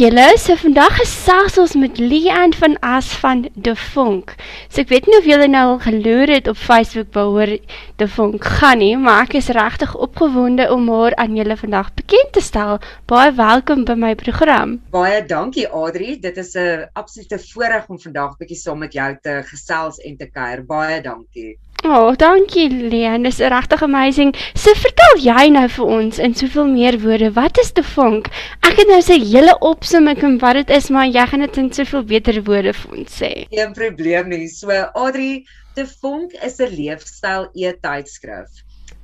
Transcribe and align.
julle, 0.00 0.22
so 0.40 0.54
vandag 0.56 0.94
gesels 0.96 1.58
ons 1.60 1.74
met 1.76 1.98
Leanne 2.00 2.56
van 2.56 2.76
As 2.80 3.10
van 3.20 3.42
De 3.52 3.74
Vonk. 3.76 4.32
So 4.72 4.80
ek 4.80 4.88
weet 4.94 5.08
nie 5.10 5.18
of 5.18 5.26
julle 5.28 5.48
nou 5.50 5.64
al 5.74 5.80
geloer 5.82 6.32
het 6.32 6.48
op 6.48 6.56
Facebook 6.56 7.10
waaroor 7.12 7.52
De 8.00 8.08
Vonk 8.08 8.46
gaan 8.60 8.80
nie, 8.80 8.94
maar 8.96 9.26
ek 9.26 9.36
is 9.42 9.50
regtig 9.52 9.92
opgewonde 9.92 10.70
om 10.72 10.88
haar 10.88 11.18
aan 11.20 11.36
julle 11.36 11.56
vandag 11.60 11.92
bekend 12.00 12.32
te 12.32 12.40
stel. 12.40 12.78
Baie 13.12 13.34
welkom 13.36 13.84
by 13.84 13.98
my 14.06 14.14
program. 14.16 14.78
Baie 14.94 15.20
dankie 15.20 15.68
Adri, 15.68 16.16
dit 16.16 16.36
is 16.36 16.56
'n 16.56 16.88
absolute 16.94 17.38
voorreg 17.52 17.84
om 17.88 18.00
vandag 18.00 18.38
bietjie 18.38 18.56
saam 18.56 18.78
met 18.78 18.96
jou 18.96 19.10
te 19.20 19.42
gesels 19.52 20.00
en 20.00 20.16
te 20.16 20.30
kuier. 20.32 20.64
Baie 20.64 21.02
dankie. 21.02 21.58
Oh, 21.82 22.12
dankie 22.12 22.68
Leon, 22.68 23.22
dis 23.24 23.38
regtig 23.40 23.82
amazing. 23.82 24.34
So 24.52 24.74
vertel 24.76 25.22
jy 25.24 25.46
nou 25.54 25.64
vir 25.72 25.92
ons 25.96 26.18
in 26.20 26.34
soveel 26.36 26.68
meer 26.68 26.98
woorde, 27.00 27.30
wat 27.38 27.56
is 27.62 27.72
te 27.72 27.84
vonk? 27.94 28.28
Ek 28.68 28.82
het 28.82 28.90
nou 28.90 28.98
sê 29.04 29.16
hele 29.22 29.54
opsomming 29.64 30.20
van 30.20 30.36
wat 30.42 30.58
dit 30.60 30.74
is, 30.76 30.90
maar 30.92 31.08
jy 31.08 31.24
gaan 31.30 31.46
dit 31.46 31.60
in 31.62 31.70
soveel 31.72 32.04
beter 32.12 32.42
woorde 32.44 32.74
vir 32.76 32.98
ons 32.98 33.16
sê. 33.22 33.30
Geen 33.54 33.72
probleem 33.72 34.28
nie. 34.28 34.50
So 34.52 34.76
Adri, 34.92 35.46
te 35.74 35.86
vonk 35.88 36.36
is 36.44 36.60
'n 36.60 36.68
leefstyl 36.68 37.48
e-tydskrif. 37.56 38.60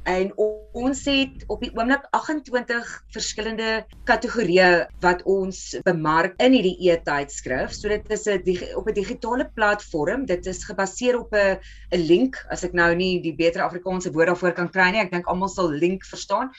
En 0.06 0.30
ons 0.76 1.00
het 1.08 1.44
op 1.50 1.62
die 1.64 1.72
oomblik 1.74 2.04
28 2.14 2.90
verskillende 3.14 3.70
kategorieë 4.06 4.86
wat 5.02 5.24
ons 5.26 5.60
bemark 5.86 6.36
in 6.42 6.54
hierdie 6.54 6.76
e-tydskrif. 6.92 7.72
So 7.74 7.90
dit 7.90 8.12
is 8.14 8.26
'n 8.28 8.76
op 8.78 8.86
'n 8.86 8.94
digitale 8.94 9.50
platform. 9.54 10.26
Dit 10.26 10.46
is 10.46 10.64
gebaseer 10.64 11.18
op 11.18 11.34
'n 11.34 11.58
'n 11.90 12.06
link, 12.06 12.38
as 12.50 12.62
ek 12.62 12.72
nou 12.72 12.94
nie 12.94 13.20
die 13.20 13.34
beter 13.34 13.62
Afrikaanse 13.62 14.12
woord 14.12 14.26
daarvoor 14.26 14.52
kan 14.52 14.70
kry 14.70 14.90
nie. 14.90 15.00
Ek 15.00 15.10
dink 15.10 15.26
almal 15.26 15.48
sal 15.48 15.70
link 15.70 16.04
verstaan. 16.04 16.50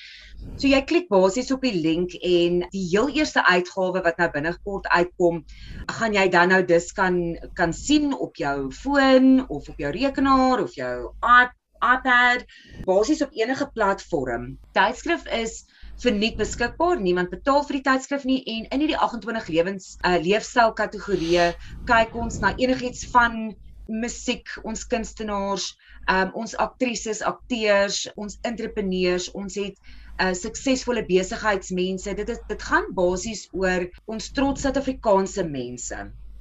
So 0.58 0.68
jy 0.68 0.82
klik 0.82 1.08
basies 1.10 1.52
op 1.52 1.62
die 1.62 1.82
link 1.82 2.14
en 2.14 2.68
die 2.70 2.88
heel 2.92 3.10
eerste 3.10 3.46
uitgawe 3.46 4.04
wat 4.04 4.18
nou 4.18 4.30
binnekort 4.32 4.88
uitkom, 4.88 5.46
gaan 5.88 6.14
jy 6.14 6.28
dan 6.30 6.50
nou 6.50 6.66
dus 6.66 6.92
kan 6.92 7.38
kan 7.54 7.74
sien 7.74 8.14
op 8.14 8.36
jou 8.36 8.72
foon 8.72 9.48
of 9.50 9.70
op 9.70 9.78
jou 9.78 9.92
rekenaar 9.92 10.60
of 10.60 10.76
jou 10.76 11.14
iPad 11.24 11.57
iPad, 11.82 12.46
basies 12.86 13.22
op 13.26 13.36
enige 13.38 13.70
platform. 13.74 14.56
Tydskrif 14.78 15.28
is 15.34 15.64
verniet 16.02 16.38
beskikbaar. 16.38 17.00
Niemand 17.02 17.30
betaal 17.34 17.64
vir 17.68 17.80
die 17.80 17.86
tydskrif 17.90 18.26
nie 18.30 18.42
en 18.46 18.68
in 18.70 18.84
hierdie 18.86 19.00
28 19.00 19.50
lewens 19.54 19.96
uh, 20.06 20.18
leefstyl 20.22 20.74
kategorieë 20.78 21.52
kyk 21.90 22.18
ons 22.18 22.42
na 22.44 22.54
enigiets 22.58 23.08
van 23.14 23.56
musiek, 23.88 24.50
ons 24.68 24.84
kunstenaars, 24.92 25.72
um, 26.12 26.34
ons 26.44 26.56
aktrises, 26.60 27.22
akteurs, 27.24 28.04
ons 28.20 28.38
entrepreneurs, 28.48 29.32
ons 29.34 29.58
het 29.60 29.80
uh 30.18 30.34
suksesvolle 30.34 31.04
besigheidsmense. 31.06 32.14
Dit 32.18 32.30
is 32.34 32.40
dit 32.50 32.64
gaan 32.70 32.88
basies 32.98 33.44
oor 33.54 33.86
ons 34.10 34.32
trots 34.34 34.66
Suid-Afrikaanse 34.66 35.46
mense. 35.46 36.00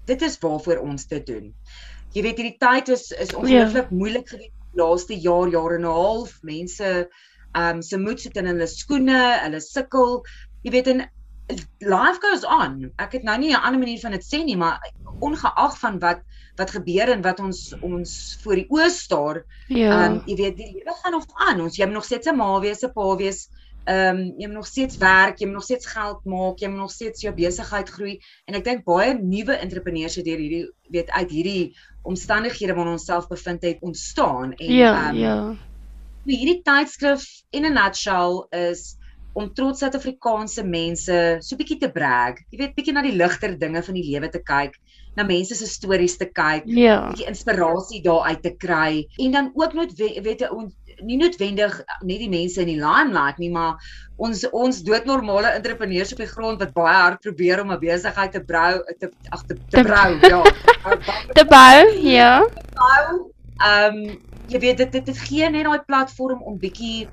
Dit 0.09 0.23
is 0.25 0.39
waarvoor 0.41 0.81
ons 0.81 1.05
dit 1.11 1.27
doen. 1.29 1.51
Jy 2.17 2.23
weet 2.25 2.41
hierdie 2.41 2.61
tyd 2.63 2.89
is 2.95 3.11
is 3.13 3.35
ongelooflik 3.37 3.91
ja. 3.93 3.99
moeilik 4.01 4.31
geweest 4.33 4.55
laaste 4.77 5.15
jaar 5.15 5.49
jaar 5.49 5.75
en 5.77 5.85
'n 5.87 5.99
half 6.01 6.39
mense 6.43 7.09
ehm 7.57 7.77
um, 7.77 7.83
se 7.83 7.99
moed 7.99 8.21
sit 8.21 8.37
in 8.37 8.47
hulle 8.47 8.67
skoene, 8.67 9.21
hulle 9.43 9.61
sukkel. 9.61 10.23
Jy 10.63 10.71
weet 10.71 10.89
en 10.93 11.07
life 11.81 12.21
goes 12.21 12.45
on. 12.45 12.91
Ek 12.99 13.13
het 13.13 13.23
nou 13.25 13.39
nie 13.39 13.53
'n 13.53 13.63
ander 13.63 13.81
manier 13.81 14.01
van 14.01 14.11
dit 14.11 14.25
sê 14.25 14.45
nie, 14.45 14.57
maar 14.57 14.81
ongeag 15.21 15.79
van 15.79 15.99
wat 15.99 16.21
wat 16.57 16.71
gebeur 16.71 17.09
en 17.13 17.23
wat 17.23 17.41
ons 17.41 17.75
ons 17.83 18.39
voor 18.43 18.55
die 18.55 18.69
oë 18.69 18.89
staar. 18.91 19.45
Ja. 19.69 19.91
Ehm 19.93 20.13
um, 20.13 20.23
jy 20.27 20.37
weet 20.37 20.57
die 20.57 20.73
lewe 20.73 20.95
gaan 21.03 21.13
nog 21.13 21.27
aan. 21.35 21.61
Ons 21.61 21.77
jy 21.77 21.85
moet 21.85 21.95
nog 21.95 22.05
steeds 22.05 22.29
'n 22.29 22.37
ma 22.37 22.61
wees, 22.61 22.83
'n 22.83 22.93
pa 22.93 23.17
wees. 23.17 23.49
Ehm 23.87 24.17
um, 24.17 24.23
jy 24.41 24.49
moet 24.49 24.59
nog 24.59 24.67
steeds 24.67 24.97
werk, 24.99 25.39
jy 25.39 25.47
moet 25.47 25.61
nog 25.61 25.65
steeds 25.65 25.87
geld 25.87 26.25
maak, 26.27 26.59
jy 26.59 26.69
moet 26.73 26.83
nog 26.83 26.91
steeds 26.91 27.23
jou 27.23 27.33
besigheid 27.35 27.91
groei 27.95 28.17
en 28.51 28.59
ek 28.59 28.65
dink 28.67 28.85
baie 28.89 29.13
nuwe 29.15 29.55
entrepreneurs 29.63 30.19
het 30.19 30.27
deur 30.27 30.43
hierdie 30.43 30.65
weet 30.91 31.11
uit 31.15 31.31
hierdie 31.31 31.63
omstandighede 32.03 32.75
waarin 32.75 32.97
ons 32.97 33.07
self 33.07 33.29
bevind 33.31 33.63
het 33.63 33.83
ontstaan 33.87 34.57
en 34.57 34.73
ja, 34.75 34.93
um, 35.11 35.21
ja. 35.21 35.37
hierdie 36.27 36.63
tydskrif 36.67 37.29
in 37.55 37.67
'n 37.67 37.79
nutshell 37.79 38.43
is 38.51 38.97
om 39.37 39.53
trots 39.55 39.85
Suid-Afrikaanse 39.85 40.65
mense 40.65 41.17
so 41.45 41.57
bietjie 41.61 41.79
te 41.79 41.91
brag. 41.93 42.39
Jy 42.51 42.59
weet 42.63 42.75
bietjie 42.75 42.95
na 42.97 43.03
die 43.05 43.15
ligter 43.15 43.55
dinge 43.61 43.83
van 43.85 43.99
die 43.99 44.07
lewe 44.07 44.31
te 44.33 44.41
kyk, 44.41 44.79
na 45.17 45.27
mense 45.29 45.55
se 45.55 45.69
stories 45.69 46.17
te 46.17 46.27
kyk, 46.27 46.67
ja. 46.73 47.03
bietjie 47.11 47.29
inspirasie 47.29 48.03
daaruit 48.05 48.43
te 48.43 48.55
kry 48.57 49.05
en 49.23 49.37
dan 49.37 49.53
ook 49.55 49.77
net 49.77 49.95
weet 49.97 50.43
jy 50.43 50.51
nie 51.05 51.19
noodwendig 51.21 51.79
net 52.03 52.19
die 52.23 52.31
mense 52.33 52.61
in 52.63 52.71
die 52.71 52.81
limelight 52.81 53.39
nie, 53.43 53.51
maar 53.51 53.83
ons 54.17 54.45
ons 54.51 54.83
doodnormale 54.87 55.53
entrepreneurs 55.59 56.13
op 56.15 56.23
die 56.23 56.31
grond 56.31 56.63
wat 56.63 56.73
baie 56.77 56.97
hard 56.97 57.21
probeer 57.21 57.63
om 57.63 57.73
'n 57.73 57.81
besigheid 57.81 58.33
te 58.33 58.41
brou 58.41 58.83
te 58.99 59.11
ag 59.31 59.45
te, 59.47 59.59
te 59.71 59.83
brou, 59.83 60.19
ja. 60.33 60.43
te 61.35 61.45
bou, 61.45 61.79
ja. 62.01 62.33
Bou. 62.75 63.31
Ehm 63.61 63.97
um, 63.97 64.19
jy 64.47 64.59
weet 64.63 64.79
dit 64.79 64.93
dit 65.05 65.19
gee 65.27 65.49
net 65.51 65.67
daai 65.67 65.83
platform 65.87 66.43
om 66.43 66.59
bietjie 66.59 67.09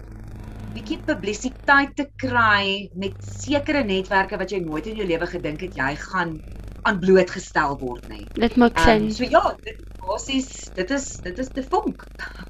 bietjie 0.73 0.99
publisiteit 1.05 1.95
te 1.95 2.07
kry 2.17 2.89
met 2.97 3.13
sekere 3.21 3.83
netwerke 3.83 4.37
wat 4.37 4.51
jy 4.51 4.59
nooit 4.59 4.87
in 4.89 4.97
jou 5.01 5.07
lewe 5.07 5.27
gedink 5.29 5.61
het 5.61 5.77
jy 5.77 5.95
gaan 6.09 6.37
aan 6.83 6.99
blootgestel 6.99 7.77
word 7.79 8.07
nie. 8.09 8.25
Dit 8.35 8.55
maak 8.59 8.77
um, 8.77 8.83
sin. 8.83 9.11
So 9.15 9.23
ja, 9.29 9.55
dit 9.63 9.79
basies 10.05 10.69
dit 10.75 10.91
is 10.91 11.05
dit 11.23 11.39
is 11.39 11.49
te 11.53 11.63
vonk. 11.69 12.03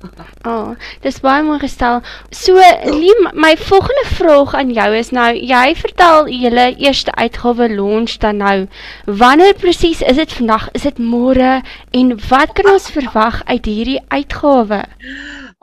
oh, 0.51 0.73
dis 1.05 1.19
baie 1.23 1.43
mooi 1.45 1.59
gestel. 1.61 2.01
So 2.31 2.57
Lee, 2.85 3.15
my 3.33 3.53
volgende 3.57 4.05
vraag 4.13 4.55
aan 4.59 4.73
jou 4.75 4.89
is 4.97 5.13
nou 5.15 5.29
jy 5.37 5.65
vertel 5.79 6.29
julle 6.33 6.67
eerste 6.75 7.13
uitgawe 7.15 7.69
launch 7.75 8.17
dan 8.23 8.41
nou. 8.43 8.57
Wanneer 9.05 9.57
presies 9.59 10.01
is 10.01 10.21
dit 10.21 10.37
vandag? 10.39 10.69
Is 10.77 10.87
dit 10.89 11.01
môre 11.01 11.59
en 11.91 12.15
wat 12.29 12.55
kan 12.57 12.73
ons 12.73 12.91
verwag 12.93 13.41
uit 13.49 13.65
hierdie 13.69 13.99
uitgawe? 14.13 14.83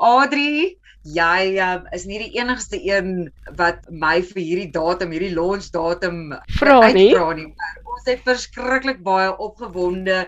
Adri 0.01 0.81
Jy 1.01 1.57
um, 1.65 1.87
is 1.97 2.03
nie 2.05 2.19
die 2.21 2.35
enigste 2.37 2.77
een 2.77 3.31
wat 3.57 3.87
my 3.89 4.19
vir 4.21 4.43
hierdie 4.45 4.73
datum, 4.75 5.15
hierdie 5.17 5.33
launch 5.33 5.71
datum 5.73 6.35
vra 6.59 6.91
nie. 6.93 7.09
nie. 7.39 7.47
Ons 7.89 8.05
het 8.05 8.21
verskriklik 8.27 9.01
baie 9.07 9.31
opgewonde 9.33 10.27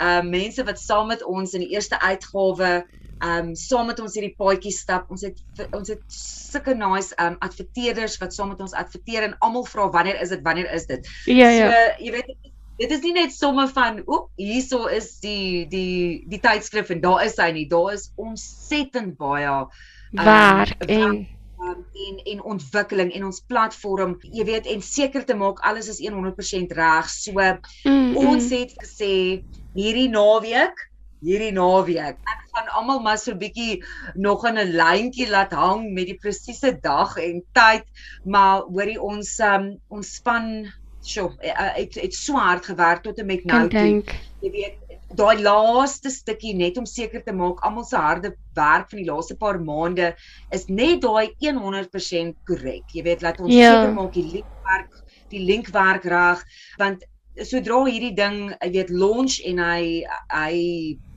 uh 0.00 0.22
mense 0.26 0.64
wat 0.64 0.80
saam 0.80 1.10
met 1.12 1.24
ons 1.24 1.54
in 1.54 1.64
die 1.66 1.74
eerste 1.74 2.00
uitgawe 2.00 2.84
um 3.24 3.54
saam 3.54 3.86
met 3.86 4.00
ons 4.00 4.16
hierdie 4.16 4.34
paadjie 4.38 4.72
stap. 4.74 5.10
Ons 5.10 5.26
het 5.26 5.68
ons 5.72 5.92
het 5.92 6.02
sulke 6.12 6.74
nice 6.78 7.14
um 7.22 7.36
adverteerders 7.44 8.18
wat 8.22 8.34
saam 8.34 8.52
met 8.54 8.60
ons 8.64 8.74
adverteer 8.74 9.28
en 9.28 9.38
almal 9.38 9.66
vra 9.70 9.88
wanneer 9.94 10.20
is 10.20 10.34
dit? 10.34 10.42
Wanneer 10.42 10.72
is 10.72 10.86
dit? 10.90 11.08
Ja 11.30 11.48
ja. 11.48 11.70
So 11.70 12.04
jy 12.04 12.16
weet 12.18 12.34
dit 12.78 12.90
is 12.90 13.04
nie 13.04 13.14
net 13.14 13.34
somme 13.34 13.68
van 13.70 14.00
oep 14.06 14.30
hierso 14.40 14.88
is 14.90 15.12
die 15.22 15.66
die 15.70 16.24
die 16.30 16.40
tydskrif 16.42 16.90
en 16.90 17.04
daar 17.04 17.24
is 17.26 17.38
hy 17.38 17.52
nie. 17.54 17.68
Daar 17.70 17.94
is 17.94 18.10
ontsettend 18.20 19.16
baie 19.20 19.62
werk 20.14 20.84
um, 20.88 20.88
en 20.88 21.26
um, 21.64 21.84
en 22.06 22.18
en 22.32 22.42
ontwikkeling 22.54 23.12
en 23.14 23.24
ons 23.30 23.42
platform, 23.48 24.16
jy 24.34 24.44
weet, 24.44 24.66
en 24.70 24.82
seker 24.84 25.24
te 25.24 25.36
maak 25.38 25.62
alles 25.66 25.88
is 25.92 26.00
100% 26.02 26.74
reg. 26.76 27.10
So 27.10 27.38
mm, 27.38 28.16
ons 28.16 28.50
mm. 28.50 28.56
het 28.58 28.74
gesê 28.82 29.14
hierdie 29.74 30.08
naweek 30.08 30.88
hierdie 31.24 31.52
naweek. 31.56 32.20
Ek 32.28 32.44
gaan 32.52 32.70
almal 32.78 33.00
maar 33.04 33.18
so 33.18 33.32
'n 33.32 33.40
bietjie 33.40 33.82
nog 34.14 34.44
in 34.44 34.58
'n 34.58 34.76
lyntjie 34.76 35.28
laat 35.30 35.52
hang 35.52 35.92
met 35.92 36.06
die 36.06 36.18
presiese 36.20 36.72
dag 36.80 37.16
en 37.16 37.42
tyd, 37.52 37.84
maar 38.24 38.64
hoorie 38.68 39.00
ons 39.00 39.38
um, 39.40 39.76
ons 39.88 40.14
span 40.20 40.72
sjoe, 41.04 41.32
het 41.40 41.94
het 41.94 42.14
swaar 42.14 42.62
gewerk 42.64 43.02
tot 43.02 43.18
en 43.18 43.26
met 43.26 43.44
nou 43.44 43.68
toe. 43.68 44.02
Jy 44.40 44.50
weet, 44.50 44.76
daai 45.14 45.42
laaste 45.42 46.10
stukkie 46.10 46.54
net 46.56 46.78
om 46.78 46.86
seker 46.86 47.22
te 47.22 47.32
maak 47.32 47.60
almal 47.62 47.84
se 47.84 47.96
harde 47.96 48.34
werk 48.54 48.90
van 48.90 48.98
die 48.98 49.08
laaste 49.10 49.36
paar 49.36 49.60
maande 49.60 50.14
is 50.50 50.66
net 50.68 51.02
daai 51.02 51.30
100% 51.40 52.34
korrek. 52.48 52.84
Jy 52.92 53.02
weet, 53.02 53.22
laat 53.22 53.40
ons 53.40 53.52
ja. 53.52 53.70
seker 53.72 53.94
maak 53.94 54.12
die 54.12 54.28
linkwerk, 54.32 55.02
die 55.30 55.44
linkwerk 55.44 56.04
reg, 56.04 56.44
want 56.78 57.04
sodra 57.42 57.80
hierdie 57.88 58.14
ding, 58.14 58.52
jy 58.62 58.70
weet, 58.76 58.92
launch 58.94 59.40
en 59.48 59.58
hy 59.62 60.04
hy 60.30 60.58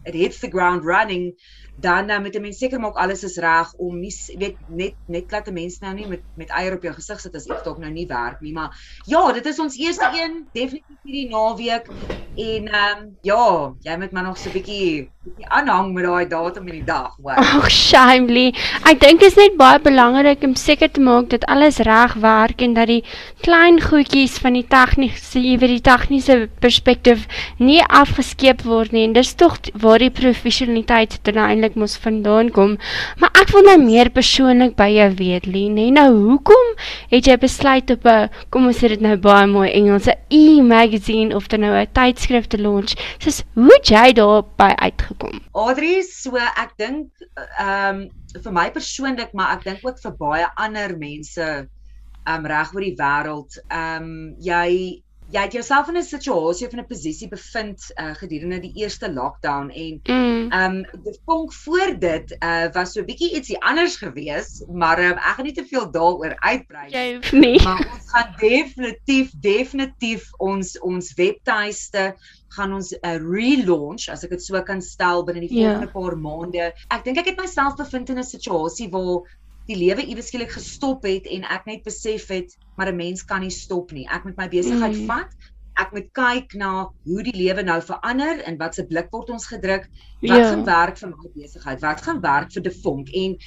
it 0.07 0.15
hits 0.15 0.39
the 0.39 0.51
ground 0.55 0.85
running, 0.85 1.33
dan 1.79 2.09
uh, 2.09 2.19
moet 2.19 2.35
'n 2.35 2.41
mens 2.41 2.57
seker 2.57 2.79
maak 2.79 2.95
alles 2.95 3.23
is 3.23 3.37
reg 3.37 3.73
om 3.77 3.99
nie 3.99 4.13
weet 4.37 4.57
net 4.67 4.95
net 5.05 5.31
laat 5.31 5.47
'n 5.47 5.53
mens 5.53 5.79
nou 5.79 5.93
nie 5.93 6.07
met 6.07 6.23
met 6.35 6.49
eier 6.49 6.73
op 6.73 6.83
jou 6.83 6.93
gesig 6.93 7.19
sit 7.19 7.35
as 7.35 7.45
iets 7.45 7.63
dalk 7.63 7.77
nou 7.77 7.91
nie 7.91 8.07
werk 8.07 8.41
nie, 8.41 8.53
maar 8.53 8.71
ja, 9.05 9.31
dit 9.31 9.45
is 9.45 9.59
ons 9.59 9.77
eerste 9.77 10.09
een 10.13 10.47
definitief 10.53 11.03
hierdie 11.03 11.29
naweek 11.29 11.85
En 12.37 12.67
ehm 12.67 12.97
um, 13.01 13.17
ja, 13.21 13.73
jy 13.81 13.95
moet 13.97 14.11
maar 14.11 14.23
nog 14.23 14.37
so 14.37 14.49
'n 14.49 14.53
bietjie 14.53 15.09
aanhang 15.43 15.93
met 15.93 16.03
daai 16.03 16.27
datum 16.27 16.67
in 16.67 16.73
die 16.73 16.83
dag, 16.83 17.15
hoor. 17.21 17.33
Ag, 17.33 17.71
shamely. 17.71 18.53
Ek 18.83 18.99
dink 18.99 19.19
dit 19.19 19.31
is 19.31 19.35
net 19.35 19.57
baie 19.57 19.79
belangrik 19.81 20.43
om 20.43 20.53
seker 20.55 20.91
te 20.91 21.01
maak 21.01 21.29
dat 21.29 21.45
alles 21.45 21.77
reg 21.77 22.13
werk 22.13 22.61
en 22.61 22.73
dat 22.73 22.87
die 22.87 23.03
klein 23.41 23.81
goedjies 23.81 24.37
van 24.37 24.53
die 24.53 24.67
tegniese, 24.67 25.41
jy 25.41 25.57
weet 25.57 25.73
die 25.77 25.81
tegniese 25.81 26.49
perspektief 26.59 27.25
nie 27.57 27.81
afgeskeep 27.81 28.61
word 28.61 28.91
nie. 28.91 29.07
En 29.07 29.13
dis 29.13 29.33
tog 29.33 29.57
waar 29.73 29.96
die 29.99 30.11
professionaliteit 30.11 31.19
uiteindelik 31.23 31.75
mos 31.75 31.97
vandaan 31.97 32.51
kom. 32.51 32.77
Maar 33.19 33.31
ek 33.41 33.51
wil 33.55 33.63
nou 33.63 33.77
meer 33.83 34.09
persoonlik 34.09 34.75
by 34.75 34.89
jou 34.93 35.09
weet, 35.19 35.45
Lee, 35.45 35.69
nee. 35.69 35.91
Nou, 35.91 36.09
hoekom 36.13 36.73
het 37.09 37.25
jy 37.25 37.37
besluit 37.37 37.89
op 37.91 38.05
'n 38.05 38.29
kom 38.49 38.67
ons 38.67 38.77
sê 38.77 38.87
dit 38.87 39.01
nou 39.01 39.17
baie 39.17 39.47
mooi 39.47 39.69
Engelse 39.71 40.15
e-magazine 40.29 41.35
of 41.35 41.47
dan 41.47 41.59
nou 41.59 41.73
'n 41.75 41.87
tydskrif 41.91 42.47
te 42.47 42.57
launch? 42.57 42.95
Soos 43.19 43.43
hoe 43.53 43.73
het 43.73 43.87
jy 43.87 44.13
daarby 44.13 44.73
uitgekom? 44.75 45.17
gekom? 45.17 45.41
Adri, 45.53 46.03
so 46.03 46.37
ek 46.37 46.75
dink 46.77 47.25
ehm 47.59 48.03
um, 48.03 48.05
vir 48.43 48.53
my 48.53 48.67
persoonlik, 48.71 49.33
maar 49.33 49.55
ek 49.57 49.65
dink 49.65 49.85
ook 49.87 49.99
vir 50.03 50.15
baie 50.19 50.47
ander 50.55 50.95
mense 50.97 51.43
ehm 51.43 52.35
um, 52.35 52.47
reg 52.51 52.73
oor 52.75 52.85
die 52.85 52.95
wêreld, 52.99 53.59
ehm 53.67 54.03
um, 54.03 54.35
jy 54.43 55.01
jy 55.31 55.41
het 55.43 55.55
jouself 55.57 55.89
in 55.91 55.97
'n 55.97 56.03
situasie 56.03 56.67
of 56.67 56.73
in 56.73 56.79
'n 56.79 56.87
posisie 56.87 57.27
bevind 57.27 57.91
uh, 57.95 58.13
gedurende 58.15 58.59
die 58.59 58.71
eerste 58.75 59.11
lockdown 59.13 59.69
en 59.69 59.99
mm. 60.03 60.51
ehm 60.51 60.71
mm. 60.71 60.85
um, 60.93 61.03
die 61.03 61.19
vonk 61.25 61.53
voor 61.53 61.95
dit 61.99 62.35
uh, 62.39 62.67
was 62.71 62.93
so 62.93 63.03
bietjie 63.03 63.33
ietsie 63.35 63.59
anders 63.59 63.95
gewees, 63.95 64.63
maar 64.71 64.99
um, 64.99 65.17
ek 65.17 65.35
gaan 65.35 65.45
nie 65.45 65.53
te 65.53 65.65
veel 65.65 65.91
daaroor 65.91 66.35
uitbrei 66.39 66.87
nie. 66.89 67.39
nie. 67.39 67.63
Maar 67.63 67.83
ons 67.93 68.09
gaan 68.11 68.33
definitief 68.39 69.31
definitief 69.39 70.31
ons 70.37 70.79
ons 70.79 71.13
webtuiste 71.13 72.15
gaan 72.47 72.73
ons 72.73 72.93
'n 72.93 72.99
uh, 73.03 73.17
relaunch 73.19 74.07
as 74.09 74.23
ek 74.23 74.29
dit 74.29 74.43
so 74.43 74.63
kan 74.63 74.81
stel 74.81 75.23
binne 75.23 75.43
die 75.43 75.51
ja. 75.51 75.55
volgende 75.55 75.91
yeah. 75.91 75.97
paar 75.97 76.17
maande. 76.17 76.73
Ek 76.87 77.03
dink 77.03 77.17
ek 77.17 77.33
het 77.33 77.41
myself 77.41 77.75
bevind 77.75 78.09
in 78.09 78.19
'n 78.19 78.23
situasie 78.23 78.89
waar 78.89 79.27
die 79.67 79.77
lewe 79.77 80.05
iewes 80.07 80.31
skielik 80.31 80.51
gestop 80.55 81.05
het 81.07 81.27
en 81.27 81.43
ek 81.43 81.67
net 81.69 81.83
besef 81.83 82.27
het 82.31 82.55
maar 82.77 82.91
'n 82.91 82.95
mens 82.95 83.23
kan 83.23 83.41
nie 83.41 83.53
stop 83.53 83.91
nie. 83.91 84.07
Ek 84.07 84.23
moet 84.23 84.37
my 84.37 84.47
besigheid 84.47 84.95
mm. 84.95 85.07
vat. 85.07 85.31
Ek 85.77 85.91
moet 85.93 86.07
kyk 86.13 86.53
na 86.57 86.89
hoe 87.05 87.23
die 87.23 87.35
lewe 87.37 87.63
nou 87.63 87.77
verander 87.81 88.39
en 88.49 88.57
wat 88.57 88.75
se 88.75 88.85
blik 88.85 89.11
word 89.11 89.29
ons 89.29 89.45
gedruk. 89.45 89.85
Wat 90.21 90.37
ja. 90.37 90.49
gaan 90.49 90.65
werk 90.65 90.97
vir 90.97 91.09
my 91.09 91.29
besigheid? 91.35 91.81
Wat 91.81 92.01
gaan 92.01 92.21
werk 92.21 92.51
vir 92.51 92.63
Devonk? 92.65 93.09
En 93.13 93.37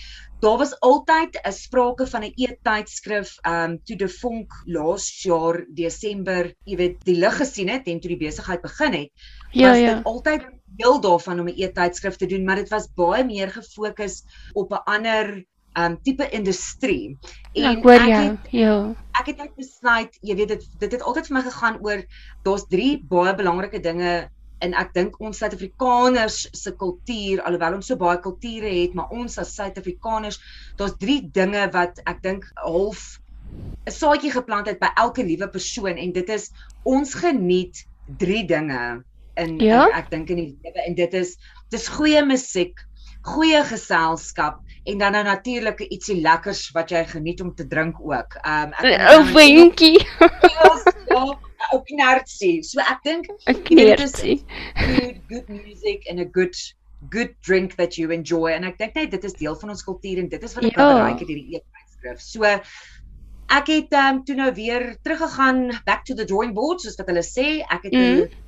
daar 0.40 0.58
was 0.58 0.76
altyd 0.80 1.40
'n 1.42 1.52
sprake 1.52 2.06
van 2.06 2.22
'n 2.24 2.32
e-tydskrif 2.36 3.38
um 3.46 3.78
toe 3.84 3.96
Devonk 3.96 4.52
laas 4.66 5.22
jaar 5.22 5.64
Desember, 5.68 6.54
jy 6.64 6.76
weet, 6.76 7.04
die 7.04 7.16
lig 7.16 7.36
gesien 7.36 7.68
het 7.68 7.86
en 7.86 8.00
toe 8.00 8.10
die 8.14 8.26
besigheid 8.26 8.62
begin 8.62 8.92
het. 8.92 9.10
Ja, 9.50 9.68
was 9.68 9.78
ja. 9.78 9.94
dit 9.94 10.04
altyd 10.04 10.46
deel 10.76 11.00
daarvan 11.00 11.40
om 11.40 11.48
'n 11.48 11.58
e-tydskrif 11.58 12.16
te 12.16 12.26
doen, 12.26 12.44
maar 12.44 12.56
dit 12.56 12.68
was 12.68 12.92
baie 12.94 13.24
meer 13.24 13.50
gefokus 13.50 14.22
op 14.52 14.72
'n 14.72 14.84
ander 14.84 15.44
um 15.78 15.96
tipe 16.02 16.26
industrie. 16.34 17.18
En 17.54 17.70
ek 17.70 17.86
hoor 17.86 18.06
jou. 18.08 18.24
Ja. 18.56 18.74
Ek 19.20 19.30
het 19.32 19.38
net 19.38 19.54
besluit, 19.58 20.18
jy 20.26 20.36
weet 20.36 20.56
dit 20.56 20.66
dit 20.82 20.92
het 20.96 21.02
altyd 21.02 21.30
vir 21.30 21.36
my 21.38 21.42
gegaan 21.46 21.80
oor 21.84 22.04
daar's 22.46 22.66
drie 22.70 22.98
baie 23.10 23.34
belangrike 23.38 23.82
dinge 23.84 24.30
en 24.60 24.74
ek 24.76 24.92
dink 24.96 25.16
ons 25.24 25.38
Suid-Afrikaners 25.40 26.42
se 26.56 26.72
kultuur 26.76 27.40
alhoewel 27.48 27.78
ons 27.78 27.88
so 27.88 27.96
baie 28.00 28.20
kulture 28.20 28.68
het, 28.68 28.94
maar 28.94 29.12
ons 29.14 29.38
as 29.40 29.54
Suid-Afrikaners, 29.56 30.40
daar's 30.76 30.98
drie 31.00 31.22
dinge 31.32 31.64
wat 31.72 32.02
ek 32.10 32.22
dink 32.26 32.48
half 32.60 33.20
'n 33.88 33.94
saadjie 33.94 34.30
geplant 34.30 34.68
het 34.70 34.78
by 34.82 34.90
elke 34.96 35.24
liewe 35.26 35.48
persoon 35.48 35.96
en 35.96 36.12
dit 36.12 36.28
is 36.28 36.50
ons 36.84 37.14
geniet 37.14 37.86
drie 38.18 38.44
dinge 38.46 39.02
in, 39.36 39.58
ja? 39.58 39.86
in 39.86 39.96
ek 39.96 40.10
dink 40.10 40.30
in 40.30 40.42
die 40.42 40.50
lewe 40.62 40.84
en 40.86 40.94
dit 40.98 41.14
is 41.14 41.36
dis 41.70 41.88
goeie 41.88 42.22
musiek, 42.26 42.78
goeie 43.26 43.62
geselskap 43.64 44.60
en 44.88 44.98
dan 44.98 45.12
nou 45.12 45.22
natuurlik 45.24 45.82
ietsie 45.90 46.20
lekkers 46.24 46.70
wat 46.76 46.90
jy 46.90 47.04
geniet 47.08 47.40
om 47.44 47.52
te 47.54 47.66
drink 47.68 48.00
ook. 48.00 48.38
Um 48.48 48.74
ek 48.80 49.06
ou 49.12 49.22
windjie. 49.34 50.00
Ja, 51.10 51.26
ook 51.70 51.86
knertsie. 51.86 52.62
So 52.66 52.80
ek 52.80 53.02
dink 53.04 53.28
knertsie. 53.68 54.40
Good, 54.78 55.20
good 55.28 55.48
music 55.52 56.06
and 56.10 56.20
a 56.20 56.24
good 56.24 56.56
good 57.10 57.34
drink 57.44 57.76
that 57.76 57.96
you 57.96 58.12
enjoy 58.12 58.52
en 58.52 58.66
ek 58.68 58.78
dink 58.80 58.96
net 58.96 59.12
dit 59.12 59.24
is 59.24 59.36
deel 59.38 59.56
van 59.56 59.72
ons 59.72 59.84
kultuur 59.84 60.20
en 60.20 60.28
dit 60.32 60.42
is 60.44 60.56
wat 60.56 60.66
ek 60.68 60.76
ja. 60.76 60.88
bereik 60.88 61.22
het 61.22 61.32
hierdie 61.32 61.58
eetwysskrif. 61.60 62.20
So 62.24 62.48
ek 63.50 63.72
het 63.72 63.96
um 64.00 64.22
toe 64.24 64.36
nou 64.38 64.50
weer 64.56 64.94
teruggegaan 65.04 65.66
back 65.88 66.06
to 66.08 66.16
the 66.16 66.28
drawing 66.28 66.54
board 66.56 66.80
soos 66.80 66.96
wat 67.00 67.12
hulle 67.12 67.24
sê. 67.26 67.60
Ek 67.68 67.88
het 67.88 67.96
mm. 67.96 68.40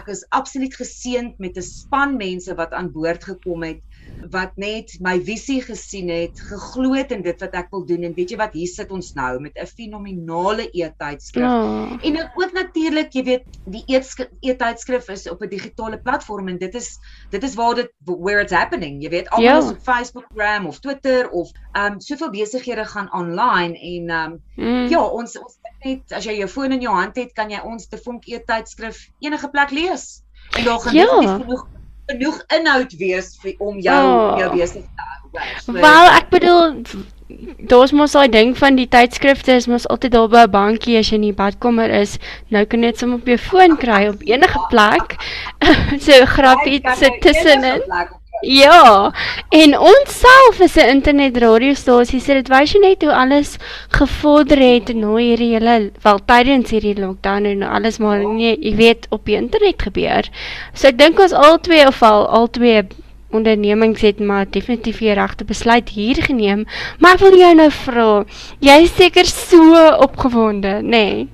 ek 0.00 0.10
is 0.14 0.24
absoluut 0.34 0.74
geseënd 0.74 1.38
met 1.42 1.58
'n 1.58 1.66
span 1.66 2.16
mense 2.18 2.54
wat 2.58 2.74
aan 2.74 2.92
boord 2.94 3.24
gekom 3.26 3.66
het 3.66 3.82
wat 4.30 4.56
net 4.60 4.92
my 5.00 5.16
visie 5.24 5.60
gesien 5.64 6.10
het, 6.12 6.40
geglo 6.40 6.94
het 6.94 7.12
in 7.14 7.22
dit 7.22 7.40
wat 7.40 7.54
ek 7.58 7.70
wil 7.74 7.84
doen 7.88 8.04
en 8.06 8.14
weet 8.16 8.34
jy 8.34 8.38
wat 8.40 8.54
hier 8.56 8.68
sit 8.68 8.90
ons 8.94 9.12
nou 9.16 9.40
met 9.40 9.56
'n 9.56 9.66
fenominale 9.66 10.68
e-tydskrif. 10.72 11.46
Oh. 11.46 11.96
En 12.02 12.18
ook 12.34 12.52
natuurlik, 12.52 13.12
jy 13.12 13.24
weet, 13.24 13.44
die 13.64 13.84
e-tydskrif 13.86 15.08
is 15.08 15.28
op 15.28 15.42
'n 15.42 15.48
digitale 15.48 15.98
platform 15.98 16.48
en 16.48 16.58
dit 16.58 16.74
is 16.74 16.98
dit 17.30 17.42
is 17.42 17.54
waar 17.54 17.74
dit 17.74 17.90
where 18.04 18.40
it's 18.40 18.52
happening. 18.52 19.02
Jy 19.02 19.10
weet, 19.10 19.28
almal 19.30 19.44
yeah. 19.44 19.62
Ja. 19.62 19.64
is 19.64 19.76
op 19.76 19.82
Facebook, 19.82 20.26
Gram 20.34 20.66
of 20.66 20.80
Twitter 20.80 21.30
of 21.30 21.50
um 21.72 22.00
soveel 22.00 22.30
besighede 22.30 22.84
gaan 22.84 23.12
online 23.12 23.78
en 23.78 24.10
um 24.10 24.42
mm. 24.56 24.88
ja, 24.88 25.02
ons 25.06 25.38
ons 25.38 25.58
net 25.84 26.12
as 26.12 26.24
jy 26.24 26.36
jou 26.36 26.48
foon 26.48 26.72
in 26.72 26.80
jou 26.80 26.94
hand 26.94 27.16
het, 27.16 27.32
kan 27.32 27.50
jy 27.50 27.60
ons 27.64 27.88
te 27.88 27.98
vonk 27.98 28.26
e-tydskrif 28.26 29.08
enige 29.18 29.48
plek 29.50 29.70
lees. 29.70 30.22
En 30.58 30.64
daar 30.64 30.80
gaan. 30.80 30.94
Ja. 30.94 31.38
genoeg 31.38 31.66
genoeg 32.10 32.42
inhoud 32.58 32.98
wees 32.98 33.32
vir 33.42 33.56
om 33.58 33.78
jou 33.78 34.02
oh. 34.10 34.36
jou 34.42 34.50
besig 34.56 34.84
te 34.84 35.08
hou. 35.08 35.16
So, 35.62 35.72
Wel, 35.72 36.12
ek 36.18 36.30
bedoel 36.34 36.78
daar's 37.70 37.92
mos 37.94 38.14
daai 38.16 38.28
ding 38.28 38.56
van 38.58 38.78
die 38.78 38.88
tydskrifte 38.90 39.54
is 39.54 39.68
mos 39.70 39.86
altyd 39.88 40.12
daar 40.16 40.28
by 40.28 40.44
'n 40.46 40.50
bankie 40.50 40.98
as 40.98 41.10
jy 41.10 41.20
in 41.20 41.28
die 41.28 41.36
badkamer 41.42 41.90
is. 41.90 42.18
Nou 42.48 42.64
kan 42.64 42.82
jy 42.82 42.90
dit 42.90 42.98
sommer 42.98 43.18
op 43.18 43.26
jou 43.26 43.38
foon 43.38 43.76
kry 43.76 44.08
op 44.08 44.22
enige 44.26 44.60
plek. 44.70 45.16
so 46.06 46.24
grappie 46.26 46.80
sit 46.96 47.20
tussenin. 47.22 47.82
Ja, 48.40 49.12
en 49.52 49.74
ons 49.78 50.12
self 50.20 50.60
is 50.64 50.76
'n 50.76 50.88
internetradiostasie, 50.88 52.20
so 52.20 52.32
dit 52.32 52.48
wys 52.48 52.72
jy 52.72 52.80
net 52.80 53.02
hoe 53.02 53.12
alles 53.12 53.58
gevorder 53.92 54.56
het 54.56 54.88
hoe 54.88 55.20
hierdie 55.20 55.52
hele 55.52 55.92
wel 56.02 56.18
tydens 56.24 56.70
hierdie 56.70 56.96
lockdown 56.96 57.44
en 57.44 57.62
alles 57.62 57.98
maar 57.98 58.24
nee, 58.24 58.56
jy 58.56 58.74
weet 58.76 59.06
op 59.10 59.24
die 59.26 59.36
internet 59.36 59.82
gebeur. 59.82 60.24
So 60.72 60.88
ek 60.88 60.98
dink 60.98 61.20
ons 61.20 61.32
al 61.32 61.60
twee 61.60 61.86
of 61.86 62.02
al 62.02 62.26
al 62.28 62.48
twee 62.48 62.82
ondernemings 63.30 64.00
het 64.00 64.18
maar 64.18 64.46
definitief 64.50 64.98
die 64.98 65.12
regte 65.12 65.44
besluit 65.44 65.88
hier 65.88 66.22
geneem. 66.22 66.64
Maar 66.98 67.14
ek 67.14 67.20
wil 67.20 67.38
jou 67.38 67.54
nou 67.54 67.70
vra, 67.70 68.24
jy 68.58 68.82
is 68.82 68.96
seker 68.96 69.26
so 69.26 69.84
opgewonde, 70.00 70.80
nê? 70.80 70.88
Nee. 70.88 71.28